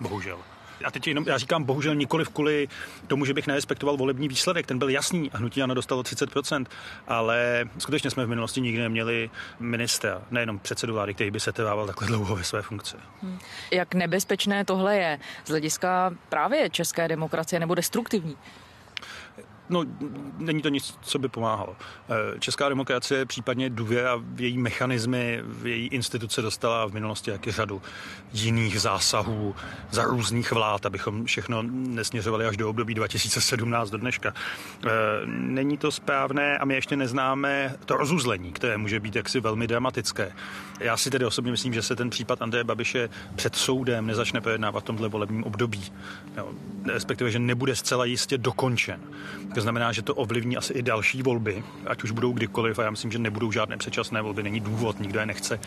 Bohužel. 0.00 0.38
A 0.84 0.90
teď 0.90 1.06
jenom, 1.06 1.24
já 1.28 1.38
říkám 1.38 1.64
bohužel 1.64 1.94
nikoli 1.94 2.24
kvůli 2.24 2.68
tomu, 3.06 3.24
že 3.24 3.34
bych 3.34 3.46
nerespektoval 3.46 3.96
volební 3.96 4.28
výsledek, 4.28 4.66
ten 4.66 4.78
byl 4.78 4.88
jasný 4.88 5.30
a 5.30 5.38
hnutí 5.38 5.62
ano 5.62 5.74
dostalo 5.74 6.02
30%, 6.02 6.66
ale 7.08 7.68
skutečně 7.78 8.10
jsme 8.10 8.26
v 8.26 8.28
minulosti 8.28 8.60
nikdy 8.60 8.82
neměli 8.82 9.30
ministra, 9.60 10.22
nejenom 10.30 10.58
předsedu 10.58 10.94
vlády, 10.94 11.14
který 11.14 11.30
by 11.30 11.40
se 11.40 11.52
trvával 11.52 11.86
takhle 11.86 12.06
dlouho 12.06 12.36
ve 12.36 12.44
své 12.44 12.62
funkci. 12.62 12.96
Hmm. 13.22 13.38
Jak 13.70 13.94
nebezpečné 13.94 14.64
tohle 14.64 14.96
je 14.96 15.18
z 15.44 15.48
hlediska 15.48 16.10
právě 16.28 16.70
české 16.70 17.08
demokracie 17.08 17.60
nebo 17.60 17.74
destruktivní? 17.74 18.36
No, 19.70 19.84
není 20.38 20.62
to 20.62 20.68
nic, 20.68 20.94
co 21.02 21.18
by 21.18 21.28
pomáhalo. 21.28 21.76
Eh, 22.08 22.38
Česká 22.38 22.68
demokracie, 22.68 23.26
případně 23.26 23.70
důvěra 23.70 24.16
v 24.22 24.40
její 24.40 24.58
mechanismy, 24.58 25.40
v 25.42 25.66
její 25.66 25.86
instituce 25.88 26.42
dostala 26.42 26.86
v 26.86 26.92
minulosti 26.92 27.30
jaký 27.30 27.50
řadu 27.50 27.82
jiných 28.32 28.80
zásahů 28.80 29.54
za 29.90 30.04
různých 30.04 30.52
vlád, 30.52 30.86
abychom 30.86 31.24
všechno 31.24 31.62
nesměřovali 31.70 32.46
až 32.46 32.56
do 32.56 32.70
období 32.70 32.94
2017 32.94 33.90
do 33.90 33.98
dneška. 33.98 34.34
Eh, 34.84 34.88
není 35.26 35.78
to 35.78 35.90
správné 35.90 36.58
a 36.58 36.64
my 36.64 36.74
ještě 36.74 36.96
neznáme 36.96 37.76
to 37.86 37.96
rozuzlení, 37.96 38.52
které 38.52 38.76
může 38.76 39.00
být 39.00 39.16
jaksi 39.16 39.40
velmi 39.40 39.66
dramatické. 39.66 40.32
Já 40.80 40.96
si 40.96 41.10
tedy 41.10 41.24
osobně 41.24 41.50
myslím, 41.50 41.74
že 41.74 41.82
se 41.82 41.96
ten 41.96 42.10
případ 42.10 42.42
Andreje 42.42 42.64
Babiše 42.64 43.08
před 43.36 43.56
soudem 43.56 44.06
nezačne 44.06 44.40
projednávat 44.40 44.80
v 44.80 44.86
tomhle 44.86 45.08
volebním 45.08 45.44
období. 45.44 45.92
respektive, 46.86 47.30
že 47.30 47.38
nebude 47.38 47.76
zcela 47.76 48.04
jistě 48.04 48.38
dokončen. 48.38 49.00
To 49.60 49.62
znamená, 49.62 49.92
že 49.92 50.02
to 50.02 50.14
ovlivní 50.14 50.56
asi 50.56 50.72
i 50.72 50.82
další 50.82 51.22
volby, 51.22 51.64
ať 51.86 52.02
už 52.02 52.10
budou 52.10 52.32
kdykoliv, 52.32 52.78
a 52.78 52.82
já 52.82 52.90
myslím, 52.90 53.12
že 53.12 53.18
nebudou 53.18 53.52
žádné 53.52 53.76
předčasné 53.76 54.22
volby, 54.22 54.42
není 54.42 54.60
důvod, 54.60 55.00
nikdo 55.00 55.20
je 55.20 55.26
nechce. 55.26 55.60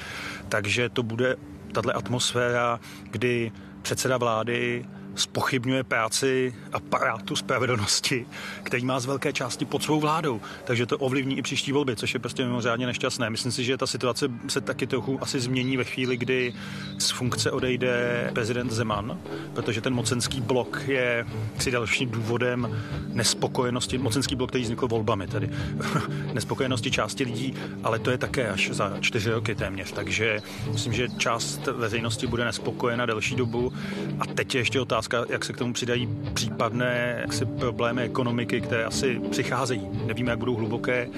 Takže 0.50 0.90
to 0.90 1.04
bude 1.04 1.36
tahle 1.72 1.94
atmosféra, 1.94 2.80
kdy 3.12 3.52
předseda 3.82 4.18
vlády 4.18 4.86
spochybňuje 5.16 5.84
práci 5.84 6.56
aparátu 6.74 7.36
spravedlnosti, 7.36 8.26
který 8.64 8.86
má 8.86 9.00
z 9.00 9.06
velké 9.06 9.34
části 9.34 9.66
pod 9.66 9.84
svou 9.84 10.00
vládou. 10.00 10.42
Takže 10.64 10.86
to 10.86 10.98
ovlivní 10.98 11.38
i 11.38 11.42
příští 11.42 11.72
volby, 11.72 11.96
což 11.96 12.14
je 12.14 12.20
prostě 12.20 12.46
mimořádně 12.46 12.86
nešťastné. 12.86 13.30
Myslím 13.30 13.52
si, 13.52 13.64
že 13.64 13.78
ta 13.78 13.88
situace 13.88 14.32
se 14.48 14.62
taky 14.62 14.88
trochu 14.88 15.24
asi 15.24 15.40
změní 15.40 15.78
ve 15.78 15.84
chvíli, 15.84 16.18
kdy 16.18 16.54
z 16.98 17.10
funkce 17.12 17.52
odejde 17.52 18.30
prezident 18.34 18.72
Zeman, 18.72 19.20
protože 19.54 19.82
ten 19.82 19.94
mocenský 19.94 20.42
blok 20.42 20.82
je 20.88 21.26
si 21.60 21.72
dalším 21.72 22.10
důvodem 22.10 22.82
nespokojenosti, 23.08 23.98
mocenský 23.98 24.36
blok, 24.36 24.50
který 24.50 24.64
vznikl 24.64 24.88
volbami 24.88 25.28
tedy, 25.28 25.50
nespokojenosti 26.34 26.92
části 26.92 27.24
lidí, 27.24 27.54
ale 27.84 28.00
to 28.00 28.12
je 28.12 28.18
také 28.18 28.50
až 28.50 28.70
za 28.72 28.98
čtyři 29.00 29.32
roky 29.32 29.56
téměř. 29.56 29.92
Takže 29.92 30.42
myslím, 30.72 30.94
že 30.94 31.10
část 31.18 31.66
veřejnosti 31.66 32.28
bude 32.28 32.46
nespokojena 32.46 33.06
delší 33.06 33.36
dobu 33.36 33.74
a 34.20 34.26
teď 34.26 34.56
je 34.56 34.62
ještě 34.62 34.82
otázka, 34.82 35.03
otázka, 35.08 35.34
jak 35.34 35.46
se 35.46 35.54
k 35.54 35.58
tomu 35.58 35.74
přidají 35.74 36.10
případné 36.34 37.18
jaksi 37.22 37.46
problémy 37.46 38.02
ekonomiky, 38.02 38.62
které 38.62 38.86
asi 38.86 39.20
přicházejí. 39.32 39.90
Nevíme, 40.06 40.32
jak 40.32 40.40
budou 40.40 40.56
hluboké 40.56 41.10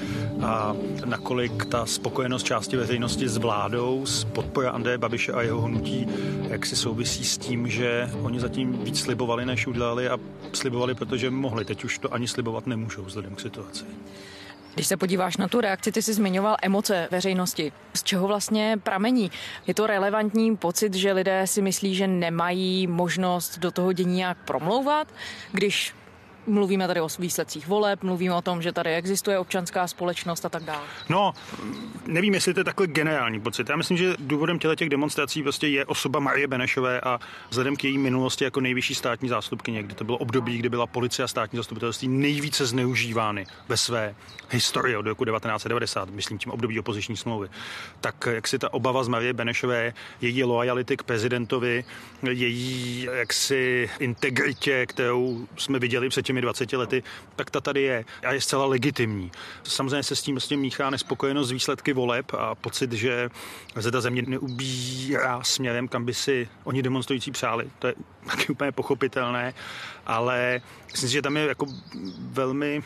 a 0.42 0.76
nakolik 1.06 1.66
ta 1.66 1.86
spokojenost 1.86 2.44
části 2.44 2.78
veřejnosti 2.78 3.30
s 3.30 3.38
vládou, 3.38 4.06
s 4.06 4.24
podpora 4.24 4.72
Andreje 4.72 4.98
Babiše 4.98 5.32
a 5.32 5.42
jeho 5.42 5.62
hnutí, 5.62 6.08
jak 6.50 6.66
si 6.66 6.76
souvisí 6.76 7.26
s 7.26 7.38
tím, 7.38 7.70
že 7.70 8.10
oni 8.22 8.40
zatím 8.40 8.84
víc 8.84 9.00
slibovali, 9.00 9.46
než 9.46 9.68
udělali 9.68 10.10
a 10.10 10.18
slibovali, 10.54 10.96
protože 10.96 11.30
mohli. 11.30 11.66
Teď 11.66 11.84
už 11.84 12.00
to 12.00 12.14
ani 12.14 12.28
slibovat 12.28 12.68
nemůžou 12.68 13.04
vzhledem 13.04 13.36
k 13.36 13.40
situaci. 13.40 13.86
Když 14.76 14.88
se 14.88 14.98
podíváš 14.98 15.38
na 15.38 15.48
tu 15.48 15.62
reakci, 15.62 15.92
ty 15.92 16.02
jsi 16.02 16.14
zmiňoval 16.14 16.58
emoce 16.62 17.08
veřejnosti. 17.12 17.72
Z 17.94 18.04
čeho 18.04 18.28
vlastně 18.28 18.78
pramení? 18.84 19.32
Je 19.68 19.74
to 19.74 19.88
relevantní 19.88 20.58
pocit, 20.58 20.94
že 20.94 21.14
lidé 21.14 21.48
si 21.48 21.62
myslí, 21.62 21.96
že 21.96 22.08
nemají 22.08 22.88
možnost 22.88 23.60
do 23.60 23.72
toho 23.72 23.94
dění 23.94 24.16
nějak 24.16 24.38
promlouvat, 24.38 25.08
když 25.52 25.94
Mluvíme 26.48 26.88
tady 26.88 27.02
o 27.02 27.08
výsledcích 27.20 27.68
voleb, 27.68 28.04
mluvíme 28.04 28.36
o 28.36 28.42
tom, 28.42 28.62
že 28.62 28.72
tady 28.72 28.96
existuje 28.96 29.40
občanská 29.40 29.88
společnost 29.88 30.46
a 30.46 30.50
tak 30.50 30.64
dále. 30.64 30.84
No, 31.10 31.34
nevím, 32.06 32.34
jestli 32.34 32.54
to 32.54 32.60
je 32.60 32.64
takhle 32.64 32.88
generální 32.88 33.42
pocit. 33.42 33.70
Já 33.70 33.76
myslím, 33.76 33.98
že 33.98 34.16
důvodem 34.20 34.60
těle 34.60 34.76
těch 34.76 34.90
demonstrací 34.90 35.44
prostě 35.44 35.68
je 35.68 35.86
osoba 35.86 36.20
Marie 36.20 36.48
Benešové 36.48 37.02
a 37.02 37.20
vzhledem 37.50 37.76
k 37.76 37.84
její 37.84 37.98
minulosti 37.98 38.44
jako 38.44 38.62
nejvyšší 38.62 38.96
státní 38.96 39.30
zástupkyně, 39.30 39.84
kdy 39.84 39.96
to 39.96 40.04
bylo 40.04 40.18
období, 40.18 40.58
kdy 40.58 40.70
byla 40.70 40.88
policie 40.88 41.24
a 41.24 41.28
státní 41.28 41.58
zastupitelství 41.58 42.08
nejvíce 42.08 42.66
zneužívány 42.66 43.46
ve 43.70 43.78
své 43.78 44.16
historii 44.50 44.96
od 44.96 45.06
roku 45.06 45.26
1990, 45.26 46.10
myslím 46.10 46.38
tím 46.38 46.52
období 46.52 46.80
opoziční 46.80 47.18
smlouvy. 47.18 47.50
Tak 48.02 48.28
jak 48.32 48.48
si 48.48 48.60
ta 48.60 48.74
obava 48.74 49.04
z 49.04 49.08
Marie 49.08 49.34
Benešové, 49.34 49.94
její 50.22 50.44
lojality 50.44 50.98
k 50.98 51.04
prezidentovi, 51.04 51.84
její 52.30 53.08
jaksi 53.12 53.90
integritě, 54.00 54.86
kterou 54.86 55.48
jsme 55.58 55.80
viděli 55.80 56.10
před 56.10 56.26
těmi 56.36 56.42
20 56.42 56.74
lety, 56.74 57.04
tak 57.36 57.50
ta 57.50 57.62
tady 57.62 57.82
je 57.82 58.06
a 58.28 58.32
je 58.32 58.42
zcela 58.42 58.66
legitimní. 58.66 59.32
Samozřejmě 59.64 60.04
se 60.04 60.16
s 60.16 60.22
tím, 60.22 60.40
tím 60.40 60.60
míchá 60.60 60.90
nespokojenost 60.90 61.48
z 61.48 61.52
výsledky 61.52 61.94
voleb 61.94 62.34
a 62.34 62.56
pocit, 62.56 62.92
že 62.92 63.30
se 63.80 63.92
ta 63.92 64.02
země 64.02 64.24
neubírá 64.28 65.44
směrem, 65.44 65.88
kam 65.88 66.06
by 66.06 66.14
si 66.14 66.50
oni 66.64 66.84
demonstrující 66.84 67.32
přáli. 67.32 67.70
To 67.80 67.88
je 67.88 67.94
taky 68.28 68.52
úplně 68.52 68.72
pochopitelné, 68.72 69.54
ale 70.06 70.62
myslím 70.92 71.10
že 71.10 71.22
tam 71.22 71.38
je 71.38 71.48
jako 71.48 71.66
velmi 72.20 72.84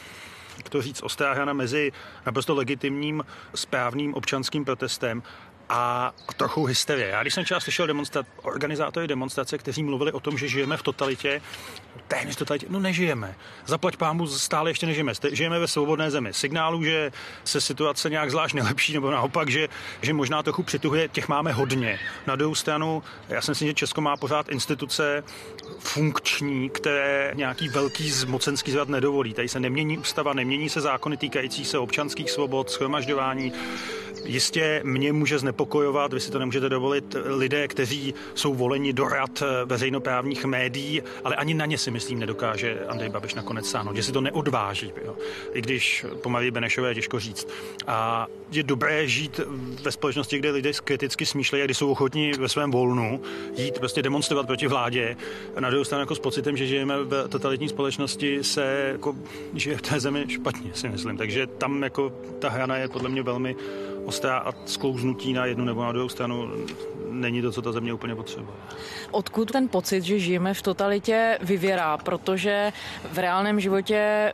jak 0.58 0.70
to 0.70 0.82
říct, 0.82 1.04
ostrá 1.04 1.34
mezi 1.54 1.92
naprosto 2.26 2.56
legitimním 2.56 3.24
správným 3.56 4.14
občanským 4.14 4.66
protestem 4.66 5.24
a 5.70 6.14
trochu 6.38 6.66
hysterie. 6.66 7.08
Já 7.08 7.22
když 7.22 7.34
jsem 7.34 7.46
čas 7.46 7.64
slyšel 7.64 7.88
demonstra- 7.88 8.26
organizátory 8.42 9.08
demonstrace, 9.08 9.58
kteří 9.58 9.84
mluvili 9.84 10.12
o 10.12 10.20
tom, 10.20 10.38
že 10.38 10.48
žijeme 10.48 10.78
v 10.78 10.84
totalitě, 10.84 11.42
téměř 12.08 12.36
totalitě, 12.36 12.66
no 12.70 12.80
nežijeme. 12.80 13.36
Zaplať 13.66 13.98
pámu, 13.98 14.28
stále 14.28 14.70
ještě 14.70 14.86
nežijeme. 14.86 15.14
Žijeme 15.32 15.60
ve 15.60 15.68
svobodné 15.68 16.12
zemi. 16.12 16.34
Signálu, 16.34 16.84
že 16.84 17.12
se 17.44 17.62
situace 17.62 18.10
nějak 18.10 18.32
zvlášť 18.32 18.56
nelepší, 18.56 18.94
nebo 18.94 19.12
naopak, 19.12 19.50
že, 19.50 19.68
že 20.02 20.14
možná 20.14 20.44
trochu 20.44 20.64
přituhuje, 20.64 21.08
těch 21.08 21.28
máme 21.28 21.52
hodně. 21.52 22.00
Na 22.28 22.36
druhou 22.36 22.56
stranu, 22.56 23.04
já 23.30 23.42
si 23.42 23.52
myslím, 23.52 23.68
že 23.68 23.74
Česko 23.74 24.02
má 24.02 24.18
pořád 24.18 24.50
instituce 24.50 25.24
funkční, 25.80 26.70
které 26.70 27.32
nějaký 27.36 27.70
velký 27.70 28.12
mocenský 28.28 28.72
zvrat 28.72 28.90
nedovolí. 28.90 29.34
Tady 29.34 29.50
se 29.50 29.60
nemění 29.60 29.98
ústava, 29.98 30.34
nemění 30.34 30.70
se 30.70 30.82
zákony 30.82 31.18
týkající 31.18 31.66
se 31.66 31.78
občanských 31.78 32.32
svobod, 32.32 32.72
schromažďování. 32.72 33.54
Jistě 34.26 34.82
mě 34.84 35.14
může 35.14 35.40
znepokojovat, 35.40 36.14
vy 36.14 36.20
si 36.20 36.32
to 36.32 36.40
nemůžete 36.40 36.70
dovolit, 36.70 37.16
lidé, 37.26 37.68
kteří 37.68 38.14
jsou 38.36 38.54
voleni 38.54 38.94
do 38.94 39.08
rad 39.08 39.44
veřejnoprávních 39.66 40.46
médií, 40.46 41.02
ale 41.24 41.36
ani 41.36 41.54
na 41.54 41.66
ně 41.66 41.78
si 41.78 41.92
myslím 41.92 42.20
nedokáže 42.20 42.80
Andrej 42.88 43.10
Babiš 43.10 43.34
nakonec 43.34 43.70
sáhnout, 43.70 43.96
že 43.96 44.04
si 44.04 44.12
to 44.12 44.22
neodváží. 44.22 44.92
Jo. 45.06 45.16
I 45.54 45.62
když 45.62 46.06
po 46.22 46.30
Marii 46.30 46.52
Benešové 46.52 46.90
je 46.90 46.96
těžko 46.96 47.20
říct. 47.20 47.48
A 47.88 48.28
je 48.52 48.64
dobré 48.64 49.08
žít 49.08 49.40
ve 49.84 49.92
společnosti, 49.92 50.40
kde 50.40 50.52
lidé 50.52 50.72
kriticky 50.84 51.26
smýšlejí 51.26 51.62
a 51.62 51.66
kdy 51.66 51.74
jsou 51.74 51.92
ochotní 51.92 52.32
ve 52.32 52.50
svém 52.50 52.72
volnu 52.72 53.22
jít 53.58 53.80
prostě 53.80 54.02
demonstrovat 54.02 54.48
proti 54.48 54.68
vládě. 54.68 55.18
Na 55.60 55.70
druhou 55.70 55.84
stranu 55.84 56.02
jako 56.02 56.16
s 56.16 56.20
pocitem, 56.20 56.58
že 56.58 56.68
žijeme 56.68 57.04
v 57.04 57.28
totalitní 57.28 57.70
společnosti, 57.70 58.44
se 58.44 58.90
jako 58.92 59.16
žije 59.54 59.78
v 59.78 59.82
té 59.82 60.00
zemi 60.00 60.26
špatně, 60.28 60.72
si 60.74 60.90
myslím. 60.90 61.18
Takže 61.18 61.48
tam 61.48 61.84
jako 61.84 62.14
ta 62.40 62.50
hrana 62.50 62.78
je 62.78 62.88
podle 62.88 63.10
mě 63.10 63.24
velmi 63.24 63.56
ostrá 64.10 64.38
a 64.38 64.52
sklouznutí 64.66 65.34
na 65.34 65.46
jednu 65.46 65.66
nebo 65.66 65.84
na 65.84 65.92
druhou 65.92 66.10
stranu 66.10 66.50
není 67.10 67.42
to, 67.42 67.52
co 67.52 67.62
ta 67.62 67.72
země 67.72 67.94
úplně 67.94 68.16
potřebuje. 68.16 68.58
Odkud 69.12 69.52
ten 69.52 69.68
pocit, 69.70 70.02
že 70.02 70.20
žijeme 70.20 70.54
v 70.54 70.62
totalitě, 70.62 71.38
vyvěrá? 71.42 71.98
Protože 71.98 72.74
v 73.12 73.18
reálném 73.18 73.60
životě 73.60 74.34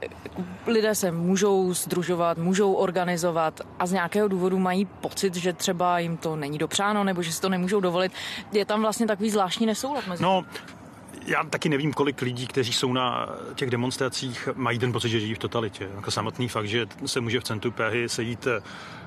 lidé 0.67 0.95
se 0.95 1.11
můžou 1.11 1.73
združovat, 1.73 2.37
můžou 2.37 2.73
organizovat 2.73 3.61
a 3.79 3.85
z 3.85 3.91
nějakého 3.91 4.27
důvodu 4.27 4.59
mají 4.59 4.85
pocit, 4.85 5.35
že 5.35 5.53
třeba 5.53 5.99
jim 5.99 6.17
to 6.17 6.35
není 6.35 6.57
dopřáno 6.57 7.03
nebo 7.03 7.21
že 7.21 7.33
si 7.33 7.41
to 7.41 7.49
nemůžou 7.49 7.79
dovolit. 7.79 8.11
Je 8.51 8.65
tam 8.65 8.81
vlastně 8.81 9.07
takový 9.07 9.29
zvláštní 9.29 9.65
nesoulad 9.65 10.07
mezi 10.07 10.23
No, 10.23 10.43
já 11.25 11.43
taky 11.43 11.69
nevím, 11.69 11.93
kolik 11.93 12.21
lidí, 12.21 12.47
kteří 12.47 12.73
jsou 12.73 12.93
na 12.93 13.29
těch 13.55 13.69
demonstracích, 13.69 14.49
mají 14.55 14.79
ten 14.79 14.91
pocit, 14.91 15.09
že 15.09 15.19
žijí 15.19 15.33
v 15.33 15.39
totalitě. 15.39 15.89
Jako 15.95 16.11
samotný 16.11 16.47
fakt, 16.47 16.67
že 16.67 16.85
se 17.05 17.21
může 17.21 17.39
v 17.39 17.43
centru 17.43 17.71
Prahy 17.71 18.09
sejít 18.09 18.47
eh, 18.47 18.61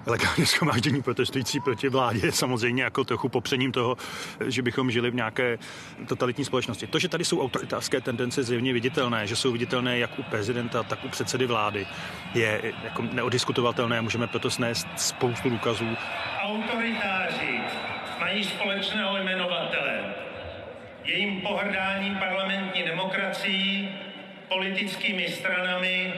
legálně 0.06 0.46
schromáždění 0.52 1.02
protestující 1.02 1.60
proti 1.60 1.88
vládě, 1.88 2.32
samozřejmě 2.32 2.82
jako 2.82 3.04
trochu 3.04 3.28
popřením 3.28 3.72
toho, 3.72 3.96
že 4.46 4.62
bychom 4.62 4.90
žili 4.90 5.10
v 5.10 5.14
nějaké 5.14 5.58
totalitní 6.06 6.44
společnosti. 6.44 6.87
To, 6.87 6.98
že 6.98 7.08
tady 7.08 7.25
jsou 7.25 7.42
autoritářské 7.42 8.00
tendence 8.00 8.42
zjevně 8.42 8.72
viditelné, 8.72 9.26
že 9.26 9.37
jsou 9.37 9.52
viditelné 9.52 9.98
jak 9.98 10.18
u 10.18 10.22
prezidenta, 10.22 10.82
tak 10.82 11.04
u 11.04 11.08
předsedy 11.08 11.46
vlády, 11.46 11.87
je 12.34 12.72
jako 12.84 13.02
neodiskutovatelné. 13.02 14.02
Můžeme 14.02 14.26
proto 14.26 14.50
snést 14.50 14.88
spoustu 14.96 15.50
důkazů. 15.50 15.87
Autoritáři 16.42 17.60
mají 18.20 18.44
společného 18.44 19.16
jmenovatele 19.16 19.98
jejím 21.08 21.40
pohrdáním 21.40 22.14
parlamentní 22.14 22.82
demokracií, 22.82 23.88
politickými 24.48 25.28
stranami 25.28 26.12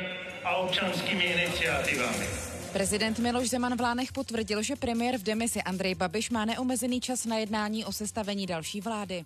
a 0.44 0.56
občanskými 0.56 1.24
iniciativami. 1.24 2.26
Prezident 2.72 3.18
Miloš 3.18 3.48
Zeman 3.48 3.76
v 3.76 3.80
Lánech 3.80 4.12
potvrdil, 4.12 4.62
že 4.62 4.76
premiér 4.76 5.18
v 5.18 5.22
demisi 5.22 5.62
Andrej 5.62 5.94
Babiš 5.94 6.30
má 6.30 6.44
neomezený 6.44 7.00
čas 7.00 7.26
na 7.26 7.38
jednání 7.38 7.84
o 7.84 7.92
sestavení 7.92 8.46
další 8.46 8.80
vlády. 8.80 9.24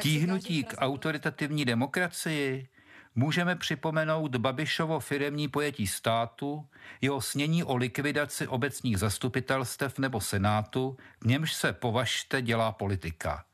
Tíhnutí 0.00 0.64
k 0.64 0.74
autoritativní 0.78 1.64
demokracii 1.64 2.68
můžeme 3.14 3.56
připomenout 3.56 4.36
Babišovo 4.36 5.00
firemní 5.00 5.48
pojetí 5.48 5.86
státu, 5.86 6.66
jeho 7.00 7.20
snění 7.20 7.64
o 7.64 7.76
likvidaci 7.76 8.46
obecních 8.46 8.98
zastupitelstev 8.98 9.98
nebo 9.98 10.20
senátu, 10.20 10.96
v 11.20 11.26
němž 11.26 11.52
se 11.52 11.72
považte 11.72 12.42
dělá 12.42 12.72
politika 12.72 13.44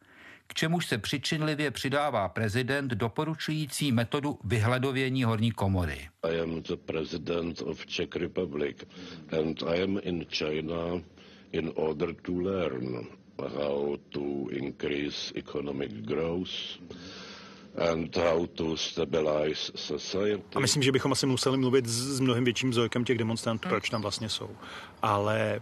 k 0.46 0.54
čemuž 0.54 0.86
se 0.86 0.98
přičinlivě 0.98 1.70
přidává 1.70 2.28
prezident 2.28 2.88
doporučující 2.88 3.92
metodu 3.92 4.38
vyhledovění 4.44 5.24
horní 5.24 5.52
komory. 5.52 6.08
I 6.22 6.40
am 6.40 6.62
the 6.62 6.76
president 6.76 7.62
of 7.62 7.86
Czech 7.86 8.16
Republic 8.16 8.76
and 9.40 9.62
I 9.62 9.82
am 9.82 9.98
in 10.02 10.26
China 10.30 11.02
in 11.52 11.72
order 11.74 12.14
to 12.14 12.32
learn 12.32 13.06
how 13.38 13.96
to 14.08 14.50
increase 14.50 15.32
economic 15.36 15.92
growth 15.92 16.80
and 17.90 18.16
how 18.16 18.46
to 18.46 18.76
stabilize 18.76 19.72
society. 19.74 20.42
A 20.54 20.60
myslím, 20.60 20.82
že 20.82 20.92
bychom 20.92 21.12
asi 21.12 21.26
museli 21.26 21.56
mluvit 21.56 21.86
s 21.86 22.20
mnohem 22.20 22.44
větším 22.44 22.70
vzorkem 22.70 23.04
těch 23.04 23.18
demonstrantů, 23.18 23.68
proč 23.68 23.90
tam 23.90 24.02
vlastně 24.02 24.28
jsou. 24.28 24.50
Ale 25.02 25.60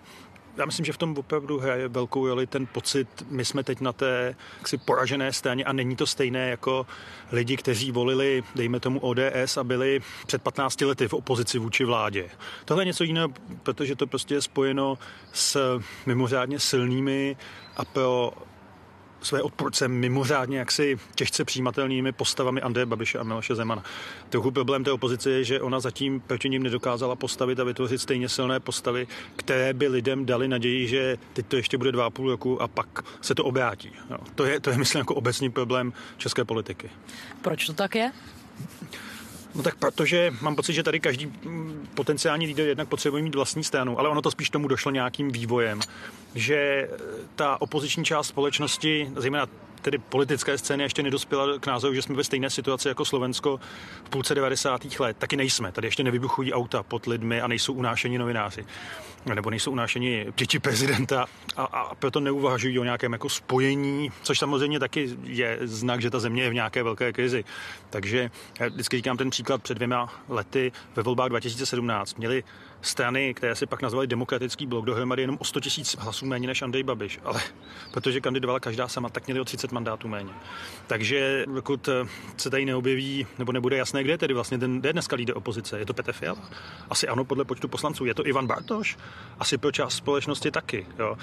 já 0.56 0.64
myslím, 0.64 0.84
že 0.84 0.92
v 0.92 0.98
tom 0.98 1.18
opravdu 1.18 1.58
hraje 1.58 1.88
velkou 1.88 2.28
roli 2.28 2.46
ten 2.46 2.66
pocit, 2.66 3.08
my 3.30 3.44
jsme 3.44 3.62
teď 3.62 3.80
na 3.80 3.92
té 3.92 4.36
jaksi 4.58 4.78
poražené 4.78 5.32
straně 5.32 5.64
a 5.64 5.72
není 5.72 5.96
to 5.96 6.06
stejné 6.06 6.50
jako 6.50 6.86
lidi, 7.32 7.56
kteří 7.56 7.92
volili, 7.92 8.42
dejme 8.54 8.80
tomu 8.80 9.00
ODS 9.00 9.56
a 9.56 9.64
byli 9.64 10.00
před 10.26 10.42
15 10.42 10.80
lety 10.80 11.08
v 11.08 11.14
opozici 11.14 11.58
vůči 11.58 11.84
vládě. 11.84 12.30
Tohle 12.64 12.82
je 12.82 12.86
něco 12.86 13.04
jiného, 13.04 13.28
protože 13.62 13.96
to 13.96 14.06
prostě 14.06 14.34
je 14.34 14.42
spojeno 14.42 14.98
s 15.32 15.80
mimořádně 16.06 16.58
silnými 16.58 17.36
a 17.76 17.84
pro 17.84 18.32
své 19.24 19.42
odporce 19.42 19.88
mimořádně 19.88 20.58
jaksi 20.58 20.98
těžce 21.14 21.44
přijímatelnými 21.44 22.12
postavami 22.12 22.60
Andreje 22.60 22.86
Babiše 22.86 23.18
a 23.18 23.22
Miloše 23.22 23.54
Zemana. 23.54 23.84
Trochu 24.28 24.50
problém 24.50 24.84
té 24.84 24.92
opozice 24.92 25.30
je, 25.30 25.44
že 25.44 25.60
ona 25.60 25.80
zatím 25.80 26.20
proti 26.20 26.48
ním 26.48 26.62
nedokázala 26.62 27.16
postavit 27.16 27.60
a 27.60 27.64
vytvořit 27.64 28.00
stejně 28.00 28.28
silné 28.28 28.60
postavy, 28.60 29.06
které 29.36 29.74
by 29.74 29.88
lidem 29.88 30.26
dali 30.26 30.48
naději, 30.48 30.88
že 30.88 31.18
teď 31.32 31.46
to 31.46 31.56
ještě 31.56 31.78
bude 31.78 31.92
dva 31.92 32.06
a 32.06 32.10
půl 32.10 32.30
roku 32.30 32.62
a 32.62 32.68
pak 32.68 32.88
se 33.20 33.34
to 33.34 33.44
obrátí. 33.44 33.92
No, 34.10 34.18
to, 34.34 34.44
je, 34.44 34.60
to 34.60 34.70
je, 34.70 34.78
myslím, 34.78 34.98
jako 34.98 35.14
obecný 35.14 35.50
problém 35.50 35.92
české 36.16 36.44
politiky. 36.44 36.90
Proč 37.42 37.66
to 37.66 37.72
tak 37.72 37.94
je? 37.94 38.12
No 39.54 39.62
tak 39.62 39.76
protože 39.76 40.32
mám 40.40 40.56
pocit, 40.56 40.72
že 40.72 40.82
tady 40.82 41.00
každý 41.00 41.26
mm, 41.26 41.88
potenciální 41.94 42.46
lídr 42.46 42.62
jednak 42.62 42.88
potřebuje 42.88 43.22
mít 43.22 43.34
vlastní 43.34 43.64
stranu, 43.64 43.98
ale 43.98 44.08
ono 44.08 44.22
to 44.22 44.30
spíš 44.30 44.50
tomu 44.50 44.68
došlo 44.68 44.90
nějakým 44.90 45.32
vývojem, 45.32 45.80
že 46.34 46.88
ta 47.34 47.60
opoziční 47.60 48.04
část 48.04 48.26
společnosti, 48.26 49.10
zejména 49.16 49.46
tedy 49.84 49.98
politické 49.98 50.58
scény 50.58 50.82
ještě 50.82 51.02
nedospěla 51.02 51.58
k 51.60 51.66
názoru, 51.66 51.94
že 51.94 52.02
jsme 52.02 52.14
ve 52.14 52.24
stejné 52.24 52.50
situaci 52.50 52.88
jako 52.88 53.04
Slovensko 53.04 53.60
v 54.04 54.10
půlce 54.10 54.34
90. 54.34 55.00
let. 55.00 55.16
Taky 55.16 55.36
nejsme. 55.36 55.72
Tady 55.72 55.86
ještě 55.86 56.02
nevybuchují 56.02 56.52
auta 56.52 56.82
pod 56.82 57.06
lidmi 57.06 57.40
a 57.40 57.46
nejsou 57.46 57.72
unášeni 57.72 58.18
novináři 58.18 58.64
nebo 59.34 59.50
nejsou 59.50 59.70
unášeni 59.70 60.26
děti 60.36 60.58
prezidenta 60.58 61.26
a, 61.56 61.64
a 61.64 61.94
proto 61.94 62.20
neuvažují 62.20 62.78
o 62.78 62.84
nějakém 62.84 63.12
jako 63.12 63.28
spojení, 63.28 64.12
což 64.22 64.38
samozřejmě 64.38 64.80
taky 64.80 65.16
je 65.24 65.58
znak, 65.62 66.00
že 66.00 66.10
ta 66.10 66.20
země 66.20 66.42
je 66.42 66.50
v 66.50 66.54
nějaké 66.54 66.82
velké 66.82 67.12
krizi. 67.12 67.44
Takže 67.90 68.30
já 68.60 68.68
vždycky 68.68 68.96
říkám 68.96 69.16
ten 69.16 69.30
příklad 69.30 69.62
před 69.62 69.74
dvěma 69.74 70.22
lety 70.28 70.72
ve 70.96 71.02
volbách 71.02 71.28
2017 71.28 72.18
měli 72.18 72.44
strany, 72.84 73.34
které 73.34 73.54
si 73.54 73.66
pak 73.66 73.82
nazvali 73.82 74.06
demokratický 74.06 74.66
blok, 74.66 74.84
dohromady 74.84 75.22
jenom 75.22 75.36
o 75.40 75.44
100 75.44 75.60
tisíc 75.60 75.96
hlasů 75.98 76.26
méně 76.26 76.46
než 76.46 76.62
Andrej 76.62 76.82
Babiš, 76.82 77.20
ale 77.24 77.40
protože 77.92 78.20
kandidovala 78.20 78.60
každá 78.60 78.88
sama, 78.88 79.08
tak 79.08 79.26
měli 79.26 79.40
o 79.40 79.44
30 79.44 79.72
mandátů 79.72 80.08
méně. 80.08 80.32
Takže 80.86 81.44
pokud 81.54 81.88
se 82.36 82.50
tady 82.50 82.64
neobjeví, 82.64 83.26
nebo 83.38 83.52
nebude 83.52 83.76
jasné, 83.76 84.04
kde 84.04 84.12
je 84.12 84.18
tedy 84.18 84.34
vlastně 84.34 84.58
ten, 84.58 84.80
kde 84.80 84.88
je 84.88 84.92
dneska 84.92 85.16
lídr 85.16 85.36
opozice, 85.36 85.78
je 85.78 85.86
to 85.86 85.94
Petr 85.94 86.12
Fiala? 86.12 86.50
Asi 86.90 87.08
ano, 87.08 87.24
podle 87.24 87.44
počtu 87.44 87.68
poslanců. 87.68 88.04
Je 88.04 88.14
to 88.14 88.26
Ivan 88.26 88.46
Bartoš? 88.46 88.96
Asi 89.38 89.58
pro 89.58 89.72
část 89.72 89.94
společnosti 89.94 90.50
taky, 90.50 90.86
jo. 90.98 91.16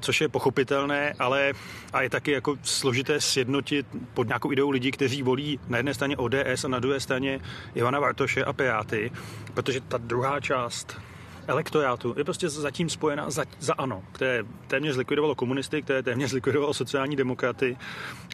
což 0.00 0.20
je 0.20 0.28
pochopitelné, 0.28 1.14
ale 1.18 1.52
a 1.92 2.02
je 2.02 2.10
taky 2.10 2.30
jako 2.30 2.56
složité 2.62 3.20
sjednotit 3.20 3.86
pod 4.14 4.26
nějakou 4.26 4.52
ideou 4.52 4.70
lidí, 4.70 4.90
kteří 4.90 5.22
volí 5.22 5.60
na 5.68 5.76
jedné 5.76 5.94
straně 5.94 6.16
ODS 6.16 6.64
a 6.64 6.68
na 6.68 6.78
druhé 6.78 7.00
straně 7.00 7.40
Ivana 7.74 8.00
Bartoše 8.00 8.44
a 8.44 8.52
Piráty, 8.52 9.10
protože 9.54 9.80
ta 9.80 9.98
druhá 9.98 10.40
část 10.40 10.91
elektorátu 11.46 12.14
je 12.16 12.24
prostě 12.24 12.48
zatím 12.48 12.88
spojena 12.88 13.30
za, 13.30 13.44
za 13.60 13.74
ANO, 13.74 14.02
které 14.12 14.44
téměř 14.66 14.94
zlikvidovalo 14.94 15.34
komunisty, 15.34 15.82
které 15.82 16.02
téměř 16.02 16.30
zlikvidovalo 16.30 16.74
sociální 16.74 17.16
demokraty, 17.16 17.76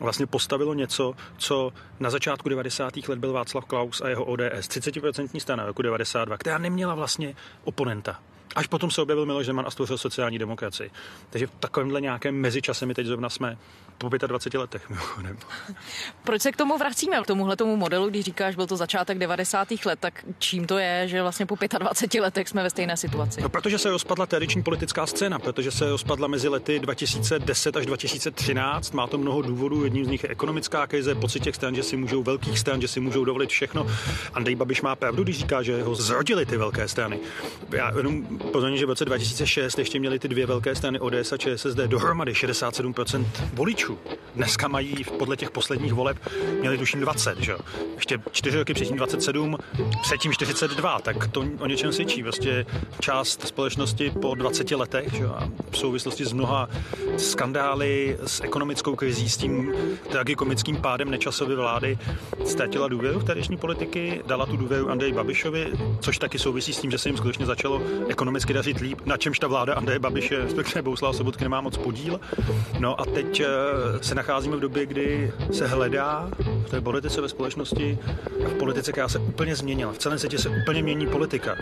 vlastně 0.00 0.26
postavilo 0.26 0.74
něco, 0.74 1.14
co 1.36 1.72
na 2.00 2.10
začátku 2.10 2.48
90. 2.48 2.96
let 3.08 3.18
byl 3.18 3.32
Václav 3.32 3.64
Klaus 3.64 4.00
a 4.00 4.08
jeho 4.08 4.24
ODS, 4.24 4.68
30% 4.68 5.38
strana 5.40 5.66
roku 5.66 5.82
92, 5.82 6.38
která 6.38 6.58
neměla 6.58 6.94
vlastně 6.94 7.34
oponenta. 7.64 8.20
Až 8.56 8.66
potom 8.66 8.90
se 8.90 9.02
objevil 9.02 9.26
Miloš 9.26 9.46
Zeman 9.46 9.66
a 9.66 9.70
stvořil 9.70 9.98
sociální 9.98 10.38
demokracii. 10.38 10.90
Takže 11.30 11.46
v 11.46 11.50
takovémhle 11.50 12.00
nějakém 12.00 12.34
mezičase 12.34 12.86
my 12.86 12.94
teď 12.94 13.06
zrovna 13.06 13.28
jsme 13.28 13.58
po 13.98 14.08
25 14.08 14.58
letech. 14.58 14.90
Mimochodem. 14.90 15.36
Proč 16.24 16.42
se 16.42 16.52
k 16.52 16.56
tomu 16.56 16.78
vracíme, 16.78 17.20
k 17.22 17.26
tomuhle 17.26 17.56
tomu 17.56 17.76
modelu, 17.76 18.10
když 18.10 18.24
říkáš, 18.24 18.56
byl 18.56 18.66
to 18.66 18.76
začátek 18.76 19.18
90. 19.18 19.68
let, 19.84 19.98
tak 20.00 20.24
čím 20.38 20.66
to 20.66 20.78
je, 20.78 21.08
že 21.08 21.22
vlastně 21.22 21.46
po 21.46 21.56
25 21.78 22.20
letech 22.20 22.48
jsme 22.48 22.62
ve 22.62 22.70
stejné 22.70 22.96
situaci? 22.96 23.42
No, 23.42 23.48
protože 23.48 23.78
se 23.78 23.90
rozpadla 23.90 24.26
tradiční 24.26 24.62
politická 24.62 25.06
scéna, 25.06 25.38
protože 25.38 25.70
se 25.70 25.90
rozpadla 25.90 26.28
mezi 26.28 26.48
lety 26.48 26.78
2010 26.78 27.76
až 27.76 27.86
2013. 27.86 28.92
Má 28.92 29.06
to 29.06 29.18
mnoho 29.18 29.42
důvodů, 29.42 29.84
jedním 29.84 30.04
z 30.04 30.08
nich 30.08 30.22
je 30.22 30.28
ekonomická 30.28 30.86
krize, 30.86 31.14
pocit 31.14 31.40
těch 31.40 31.54
stran, 31.54 31.74
že 31.74 31.82
si 31.82 31.96
můžou 31.96 32.22
velkých 32.22 32.58
stran, 32.58 32.80
že 32.80 32.88
si 32.88 33.00
můžou 33.00 33.24
dovolit 33.24 33.50
všechno. 33.50 33.86
Andrej 34.34 34.54
Babiš 34.54 34.82
má 34.82 34.96
pravdu, 34.96 35.22
když 35.22 35.38
říká, 35.38 35.62
že 35.62 35.82
ho 35.82 35.94
zrodili 35.94 36.46
ty 36.46 36.56
velké 36.56 36.88
strany. 36.88 37.18
Já 37.72 37.96
jenom 37.96 38.26
pozorně, 38.36 38.76
že 38.76 38.86
v 38.86 38.88
roce 38.88 39.04
2006 39.04 39.78
ještě 39.78 40.00
měli 40.00 40.18
ty 40.18 40.28
dvě 40.28 40.46
velké 40.46 40.74
strany 40.74 41.00
ODS 41.00 41.32
a 41.32 41.36
ČSSD 41.36 41.76
dohromady 41.76 42.32
67% 42.32 43.26
voličů. 43.54 43.87
Dneska 44.34 44.68
mají 44.68 45.04
podle 45.18 45.36
těch 45.36 45.50
posledních 45.50 45.92
voleb 45.92 46.16
měli 46.60 46.78
tuším 46.78 47.00
20, 47.00 47.38
že? 47.38 47.56
Ještě 47.94 48.18
čtyři 48.32 48.58
roky 48.58 48.74
předtím 48.74 48.96
27, 48.96 49.58
předtím 50.02 50.32
42, 50.32 50.98
tak 50.98 51.28
to 51.28 51.44
o 51.58 51.66
něčem 51.66 51.92
svědčí. 51.92 52.22
Prostě 52.22 52.66
část 53.00 53.46
společnosti 53.46 54.10
po 54.10 54.34
20 54.34 54.70
letech, 54.70 55.12
že? 55.12 55.26
A 55.26 55.48
v 55.70 55.78
souvislosti 55.78 56.24
s 56.24 56.32
mnoha 56.32 56.68
skandály, 57.16 58.18
s 58.26 58.40
ekonomickou 58.40 58.96
krizí, 58.96 59.28
s 59.28 59.36
tím 59.36 59.74
tragikomickým 60.10 60.76
pádem 60.76 61.10
nečasové 61.10 61.54
vlády 61.54 61.98
ztratila 62.44 62.88
důvěru 62.88 63.18
v 63.18 63.24
tehdejší 63.24 63.56
politiky, 63.56 64.22
dala 64.26 64.46
tu 64.46 64.56
důvěru 64.56 64.90
Andrej 64.90 65.12
Babišovi, 65.12 65.72
což 66.00 66.18
taky 66.18 66.38
souvisí 66.38 66.72
s 66.72 66.80
tím, 66.80 66.90
že 66.90 66.98
se 66.98 67.08
jim 67.08 67.16
skutečně 67.16 67.46
začalo 67.46 67.82
ekonomicky 68.08 68.52
dařit 68.52 68.78
líp, 68.78 69.00
na 69.04 69.16
čemž 69.16 69.38
ta 69.38 69.46
vláda 69.46 69.74
Andreje 69.74 69.98
Babiše, 69.98 70.38
respektive 70.38 70.82
Bouslava 70.82 71.12
Sobotky 71.12 71.44
nemá 71.44 71.60
moc 71.60 71.76
podíl. 71.76 72.20
No 72.78 73.00
a 73.00 73.04
teď 73.04 73.40
eh, 73.40 73.46
se 74.00 74.14
nacházíme 74.14 74.56
v 74.56 74.60
době, 74.60 74.86
kdy 74.86 75.32
se 75.52 75.66
hledá 75.66 76.30
v 76.66 76.70
té 76.70 76.80
politice 76.80 77.20
ve 77.20 77.28
společnosti 77.28 77.98
a 78.46 78.48
v 78.48 78.54
politice, 78.54 78.92
která 78.92 79.08
se 79.08 79.18
úplně 79.18 79.56
změnila. 79.56 79.92
V 79.92 79.98
celém 79.98 80.18
světě 80.18 80.38
se 80.38 80.48
úplně 80.48 80.82
mění 80.82 81.06
politika. 81.06 81.56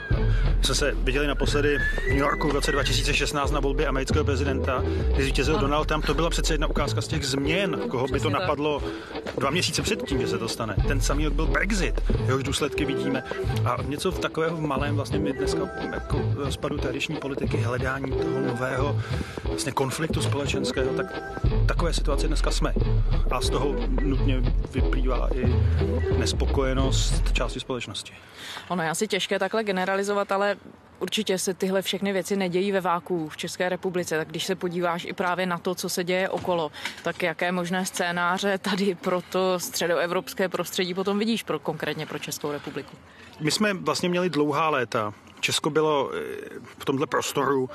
My 0.58 0.64
jsme 0.64 0.74
se 0.74 0.94
viděli 0.94 1.26
naposledy 1.26 1.78
v 1.78 2.08
New 2.08 2.18
Yorku 2.18 2.48
v 2.48 2.52
roce 2.52 2.72
2016 2.72 3.50
na 3.50 3.60
volbě 3.60 3.86
amerického 3.86 4.24
prezidenta, 4.24 4.84
kdy 5.14 5.22
zvítězil 5.22 5.58
Donald 5.58 5.84
Trump. 5.84 6.06
To 6.06 6.14
byla 6.14 6.30
přece 6.30 6.54
jedna 6.54 6.66
ukázka 6.66 7.00
z 7.00 7.08
těch 7.08 7.26
změn, 7.26 7.80
koho 7.88 8.06
by 8.08 8.20
to 8.20 8.30
napadlo 8.30 8.82
dva 9.38 9.50
měsíce 9.50 9.82
předtím, 9.82 10.20
že 10.20 10.28
se 10.28 10.38
to 10.38 10.48
stane. 10.48 10.76
Ten 10.88 11.00
samý 11.00 11.24
rok 11.24 11.34
byl 11.34 11.46
Brexit, 11.46 12.00
jehož 12.26 12.42
důsledky 12.42 12.84
vidíme. 12.84 13.22
A 13.64 13.76
něco 13.82 14.12
v 14.12 14.18
takového 14.18 14.56
v 14.56 14.60
malém 14.60 14.96
vlastně 14.96 15.18
my 15.18 15.32
dneska 15.32 15.60
jako 15.92 16.32
rozpadu 16.36 16.78
tradiční 16.78 17.16
politiky, 17.16 17.56
hledání 17.56 18.12
toho 18.12 18.40
nového 18.40 19.00
vlastně 19.44 19.72
konfliktu 19.72 20.22
společenského, 20.22 20.94
tak 20.94 21.06
takové 21.66 21.92
situaci 22.06 22.28
dneska 22.28 22.50
jsme. 22.50 22.72
A 23.30 23.40
z 23.40 23.50
toho 23.50 23.74
nutně 23.88 24.42
vyplývá 24.72 25.28
i 25.34 25.54
nespokojenost 26.18 27.32
části 27.32 27.60
společnosti. 27.60 28.12
Ono 28.68 28.82
je 28.82 28.90
asi 28.90 29.08
těžké 29.08 29.38
takhle 29.38 29.64
generalizovat, 29.64 30.32
ale 30.32 30.56
Určitě 30.98 31.38
se 31.38 31.54
tyhle 31.54 31.82
všechny 31.82 32.12
věci 32.12 32.36
nedějí 32.36 32.72
ve 32.72 32.80
váku 32.80 33.28
v 33.28 33.36
České 33.36 33.68
republice, 33.68 34.16
tak 34.18 34.28
když 34.28 34.44
se 34.44 34.54
podíváš 34.54 35.04
i 35.04 35.12
právě 35.12 35.46
na 35.46 35.58
to, 35.58 35.74
co 35.74 35.88
se 35.88 36.04
děje 36.04 36.28
okolo, 36.28 36.72
tak 37.02 37.22
jaké 37.22 37.52
možné 37.52 37.86
scénáře 37.86 38.58
tady 38.58 38.94
pro 38.94 39.22
to 39.30 39.60
středoevropské 39.60 40.48
prostředí 40.48 40.94
potom 40.94 41.18
vidíš 41.18 41.42
pro, 41.42 41.58
konkrétně 41.58 42.06
pro 42.06 42.18
Českou 42.18 42.52
republiku? 42.52 42.96
My 43.40 43.50
jsme 43.50 43.74
vlastně 43.74 44.08
měli 44.08 44.30
dlouhá 44.30 44.68
léta. 44.68 45.14
Česko 45.40 45.70
bylo 45.70 46.10
eh, 46.14 46.20
v 46.78 46.84
tomhle 46.84 47.06
prostoru 47.06 47.70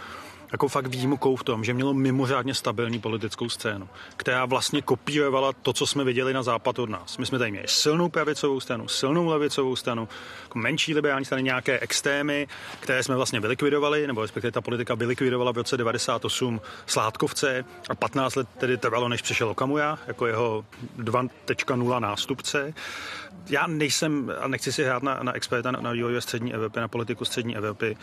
jako 0.51 0.67
fakt 0.67 0.87
výjimkou 0.87 1.35
v 1.35 1.43
tom, 1.43 1.63
že 1.63 1.73
mělo 1.73 1.93
mimořádně 1.93 2.53
stabilní 2.53 2.99
politickou 2.99 3.49
scénu, 3.49 3.89
která 4.17 4.45
vlastně 4.45 4.81
kopírovala 4.81 5.53
to, 5.53 5.73
co 5.73 5.87
jsme 5.87 6.03
viděli 6.03 6.33
na 6.33 6.43
západ 6.43 6.79
od 6.79 6.89
nás. 6.89 7.17
My 7.17 7.25
jsme 7.25 7.39
tady 7.39 7.51
měli 7.51 7.67
silnou 7.67 8.09
pravicovou 8.09 8.59
stranu, 8.59 8.87
silnou 8.87 9.27
levicovou 9.27 9.75
stranu, 9.75 10.07
jako 10.43 10.59
menší 10.59 10.93
liberální 10.93 11.25
strany, 11.25 11.43
nějaké 11.43 11.79
extrémy, 11.79 12.47
které 12.79 13.03
jsme 13.03 13.15
vlastně 13.15 13.39
vylikvidovali, 13.39 14.07
nebo 14.07 14.21
respektive 14.21 14.51
ta 14.51 14.61
politika 14.61 14.95
vylikvidovala 14.95 15.51
v 15.51 15.57
roce 15.57 15.77
98 15.77 16.61
Sládkovce 16.85 17.65
a 17.89 17.95
15 17.95 18.35
let 18.35 18.47
tedy 18.57 18.77
trvalo, 18.77 19.09
než 19.09 19.21
přišel 19.21 19.49
Okamura 19.49 19.99
jako 20.07 20.27
jeho 20.27 20.65
2.0 20.99 21.99
nástupce. 21.99 22.73
Já 23.49 23.67
nejsem, 23.67 24.33
a 24.41 24.47
nechci 24.47 24.71
si 24.71 24.83
hrát 24.83 25.03
na, 25.03 25.19
na 25.23 25.33
experta 25.33 25.71
na, 25.71 25.81
na 25.81 25.91
vývoj 25.91 26.21
střední 26.21 26.53
Evropě, 26.53 26.81
na 26.81 26.87
politiku 26.87 27.25
střední 27.25 27.57
Evropy, 27.57 27.97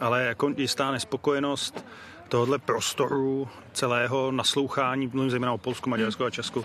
ale 0.00 0.24
jako 0.24 0.52
jistá 0.56 0.90
nespokojenost 0.90 1.84
tohohle 2.28 2.58
prostoru 2.58 3.48
celého 3.72 4.32
naslouchání, 4.32 5.10
mluvím 5.12 5.30
zejména 5.30 5.52
o 5.52 5.58
Polsku, 5.58 5.90
Maďarsku 5.90 6.24
a 6.24 6.30
Česku, 6.30 6.64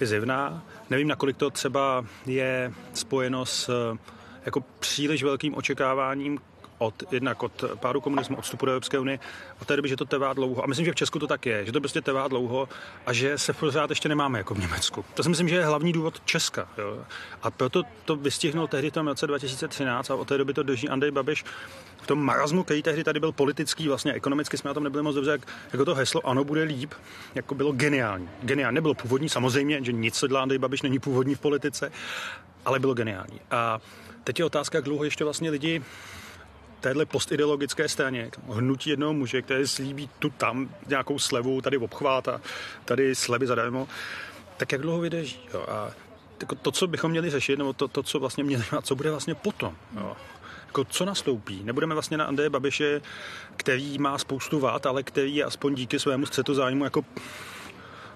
je 0.00 0.06
zjevná. 0.06 0.62
Nevím, 0.90 1.08
nakolik 1.08 1.36
to 1.36 1.50
třeba 1.50 2.04
je 2.26 2.72
spojeno 2.94 3.46
s 3.46 3.70
jako 4.44 4.60
příliš 4.78 5.22
velkým 5.22 5.54
očekáváním 5.54 6.38
od, 6.78 7.12
jednak 7.12 7.42
od 7.42 7.64
pádu 7.74 8.00
komunismu, 8.00 8.36
od 8.36 8.42
vstupu 8.42 8.66
do 8.66 8.72
Evropské 8.72 8.98
unie, 8.98 9.18
od 9.62 9.68
té 9.68 9.76
doby, 9.76 9.88
že 9.88 9.96
to 9.96 10.04
trvá 10.04 10.32
dlouho. 10.32 10.64
A 10.64 10.66
myslím, 10.66 10.86
že 10.86 10.92
v 10.92 10.94
Česku 10.94 11.18
to 11.18 11.26
tak 11.26 11.46
je, 11.46 11.64
že 11.64 11.72
to 11.72 11.80
prostě 11.80 12.00
trvá 12.00 12.28
dlouho 12.28 12.68
a 13.06 13.12
že 13.12 13.38
se 13.38 13.52
pořád 13.52 13.90
ještě 13.90 14.08
nemáme 14.08 14.38
jako 14.38 14.54
v 14.54 14.58
Německu. 14.58 15.04
To 15.14 15.22
si 15.22 15.28
myslím, 15.28 15.48
že 15.48 15.56
je 15.56 15.66
hlavní 15.66 15.92
důvod 15.92 16.20
Česka. 16.24 16.68
Jo. 16.78 16.98
A 17.42 17.50
proto 17.50 17.82
to 18.04 18.16
vystihnul 18.16 18.66
tehdy 18.66 18.90
v 18.90 18.92
tom 18.92 19.06
roce 19.08 19.26
2013 19.26 20.10
a 20.10 20.14
od 20.14 20.28
té 20.28 20.38
doby 20.38 20.54
to 20.54 20.62
drží 20.62 20.88
Andrej 20.88 21.10
Babiš 21.10 21.44
v 22.02 22.06
tom 22.06 22.24
marazmu, 22.24 22.64
který 22.64 22.82
tehdy 22.82 23.04
tady 23.04 23.20
byl 23.20 23.32
politický, 23.32 23.88
vlastně 23.88 24.12
ekonomicky 24.12 24.56
jsme 24.56 24.68
na 24.68 24.74
tom 24.74 24.84
nebyli 24.84 25.02
moc 25.02 25.14
dobře, 25.14 25.30
jak, 25.30 25.40
jako 25.72 25.84
to 25.84 25.94
heslo 25.94 26.26
ano, 26.26 26.44
bude 26.44 26.62
líp, 26.62 26.94
jako 27.34 27.54
bylo 27.54 27.72
geniální. 27.72 28.28
Geniální. 28.42 28.74
Nebylo 28.74 28.94
původní, 28.94 29.28
samozřejmě, 29.28 29.84
že 29.84 29.92
nic, 29.92 30.18
co 30.18 30.26
dělá 30.26 30.42
Andrej 30.42 30.58
Babiš, 30.58 30.82
není 30.82 30.98
původní 30.98 31.34
v 31.34 31.40
politice, 31.40 31.92
ale 32.64 32.78
bylo 32.78 32.94
geniální. 32.94 33.40
A 33.50 33.78
teď 34.24 34.38
je 34.38 34.44
otázka, 34.44 34.78
jak 34.78 34.84
dlouho 34.84 35.04
ještě 35.04 35.24
vlastně 35.24 35.50
lidi 35.50 35.82
téhle 36.80 37.06
postideologické 37.06 37.88
straně, 37.88 38.30
hnutí 38.48 38.90
jednoho 38.90 39.12
muže, 39.12 39.42
který 39.42 39.66
slíbí 39.66 40.10
tu 40.18 40.30
tam 40.30 40.70
nějakou 40.88 41.18
slevu, 41.18 41.60
tady 41.60 41.78
obchvát 41.78 42.28
a 42.28 42.40
tady 42.84 43.14
slevy 43.14 43.46
zadarmo, 43.46 43.88
tak 44.56 44.72
jak 44.72 44.80
dlouho 44.80 45.00
vydrží? 45.00 45.40
Jo? 45.54 45.64
A 45.68 45.90
jako 46.40 46.54
to, 46.54 46.72
co 46.72 46.86
bychom 46.86 47.10
měli 47.10 47.30
řešit, 47.30 47.56
nebo 47.56 47.72
to, 47.72 47.88
to 47.88 48.02
co 48.02 48.18
vlastně 48.18 48.44
měli, 48.44 48.64
a 48.78 48.82
co 48.82 48.94
bude 48.94 49.10
vlastně 49.10 49.34
potom? 49.34 49.76
Jo? 49.96 50.16
Jako 50.66 50.84
co 50.84 51.04
nastoupí? 51.04 51.60
Nebudeme 51.64 51.94
vlastně 51.94 52.16
na 52.16 52.24
Andreje 52.24 52.50
Babiše, 52.50 53.00
který 53.56 53.98
má 53.98 54.18
spoustu 54.18 54.60
vád, 54.60 54.86
ale 54.86 55.02
který 55.02 55.36
je 55.36 55.44
aspoň 55.44 55.74
díky 55.74 55.98
svému 55.98 56.26
střetu 56.26 56.54
zájmu 56.54 56.84
jako 56.84 57.04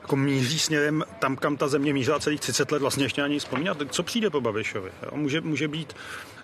jako 0.03 0.17
míří 0.17 0.59
směrem 0.59 1.05
tam, 1.19 1.37
kam 1.37 1.57
ta 1.57 1.69
země 1.69 1.93
mířila 1.93 2.21
celých 2.21 2.41
30 2.41 2.73
let, 2.73 2.83
vlastně 2.83 3.05
ještě 3.05 3.23
ani 3.23 3.39
vzpomínat. 3.39 3.77
Co 3.91 4.03
přijde 4.03 4.31
po 4.31 4.41
Babišovi? 4.41 4.91
Jo? 5.03 5.11
Může, 5.15 5.41
může 5.41 5.69
být 5.69 5.97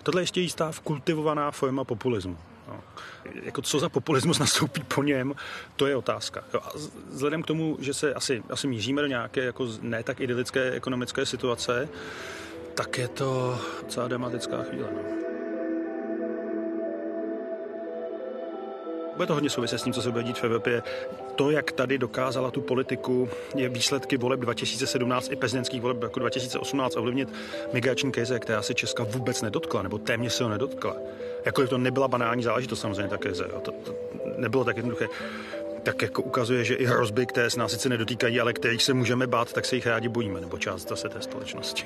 tohle 0.03 0.21
ještě 0.21 0.41
jistá 0.41 0.71
kultivovaná 0.83 1.51
forma 1.51 1.83
populismu. 1.83 2.37
No. 2.67 2.83
Jako 3.43 3.61
co 3.61 3.79
za 3.79 3.89
populismus 3.89 4.39
nastoupí 4.45 4.83
po 4.83 5.03
něm, 5.03 5.35
to 5.75 5.87
je 5.87 5.95
otázka. 5.95 6.43
Jo, 6.53 6.59
a 6.63 6.71
vzhledem 7.09 7.43
k 7.43 7.47
tomu, 7.47 7.77
že 7.79 7.93
se 7.93 8.13
asi, 8.13 8.43
asi 8.49 8.67
míříme 8.67 9.01
do 9.01 9.07
nějaké 9.07 9.43
jako 9.43 9.67
ne 9.81 10.03
tak 10.03 10.19
idylické 10.19 10.71
ekonomické 10.71 11.25
situace, 11.25 11.89
tak 12.75 12.97
je 12.97 13.07
to 13.07 13.59
celá 13.87 14.07
dramatická 14.07 14.63
chvíle. 14.63 14.87
No. 14.93 15.18
Bude 19.19 19.27
to 19.27 19.33
hodně 19.33 19.49
souviset 19.49 19.79
s 19.79 19.83
tím, 19.83 19.93
co 19.93 20.01
se 20.01 20.11
bude 20.11 20.23
dít 20.23 20.37
v 20.37 20.43
Evropě. 20.43 20.83
To, 21.35 21.51
jak 21.51 21.71
tady 21.71 21.97
dokázala 21.97 22.51
tu 22.51 22.61
politiku, 22.61 23.29
je 23.55 23.69
výsledky 23.69 24.17
voleb 24.17 24.39
2017 24.39 25.31
i 25.31 25.35
prezidentských 25.35 25.81
voleb 25.81 26.03
jako 26.03 26.19
2018 26.19 26.97
ovlivnit 26.97 27.29
migrační 27.73 28.11
krize, 28.11 28.39
která 28.39 28.61
se 28.61 28.73
Česka 28.73 29.03
vůbec 29.03 29.41
nedotkla, 29.41 29.81
nebo 29.81 29.97
téměř 29.97 30.33
se 30.33 30.43
ho 30.43 30.49
nedotkla. 30.49 30.95
Jakkoliv 31.45 31.69
to 31.69 31.77
nebyla 31.77 32.07
banální 32.07 32.43
záležitost 32.43 32.79
samozřejmě 32.79 33.07
ta 33.07 33.17
krize. 33.17 33.43
To, 33.61 33.71
to 33.71 33.95
nebylo 34.37 34.63
tak 34.63 34.77
jednoduché 34.77 35.07
tak 35.83 36.01
jako 36.01 36.21
ukazuje, 36.21 36.63
že 36.63 36.75
i 36.75 36.85
hrozby, 36.85 37.25
které 37.25 37.49
se 37.49 37.59
nás 37.59 37.71
sice 37.71 37.89
nedotýkají, 37.89 38.39
ale 38.39 38.53
kterých 38.53 38.83
se 38.83 38.93
můžeme 38.93 39.27
bát, 39.27 39.53
tak 39.53 39.65
se 39.65 39.75
jich 39.75 39.87
rádi 39.87 40.09
bojíme, 40.09 40.41
nebo 40.41 40.57
část 40.57 40.89
zase 40.89 41.09
té 41.09 41.21
společnosti. 41.21 41.83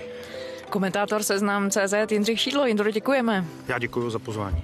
Komentátor 0.70 1.24
seznam 1.24 1.70
CZ 1.70 2.12
Jindřich 2.12 2.40
Šídlo. 2.40 2.66
Jindro, 2.66 2.92
děkujeme. 2.92 3.46
Já 3.68 3.80
děkuji 3.80 4.10
za 4.10 4.20
pozvání. 4.20 4.64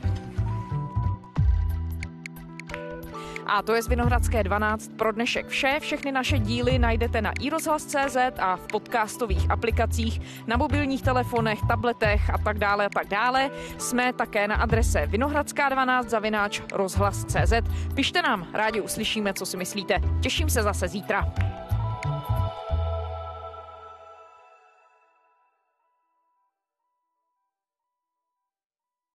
A 3.49 3.61
to 3.61 3.73
je 3.73 3.81
z 3.81 3.87
Vinohradské 3.87 4.43
12 4.43 4.91
pro 4.97 5.11
dnešek 5.11 5.47
vše. 5.47 5.79
Všechny 5.79 6.11
naše 6.11 6.39
díly 6.39 6.79
najdete 6.79 7.21
na 7.21 7.31
iRozhlas.cz 7.41 8.17
a 8.39 8.55
v 8.55 8.67
podcastových 8.67 9.51
aplikacích, 9.51 10.21
na 10.47 10.57
mobilních 10.57 11.01
telefonech, 11.01 11.59
tabletech 11.67 12.29
a 12.29 12.37
tak 12.37 12.59
dále 12.59 12.85
a 12.85 12.89
tak 12.89 13.07
dále. 13.07 13.49
Jsme 13.77 14.13
také 14.13 14.47
na 14.47 14.55
adrese 14.55 15.05
Vinohradská 15.05 15.69
12 15.69 16.09
zavináč 16.09 16.61
rozhlas.cz. 16.71 17.53
Pište 17.93 18.21
nám, 18.21 18.47
rádi 18.53 18.81
uslyšíme, 18.81 19.33
co 19.33 19.45
si 19.45 19.57
myslíte. 19.57 20.01
Těším 20.21 20.49
se 20.49 20.63
zase 20.63 20.87
zítra. 20.87 21.33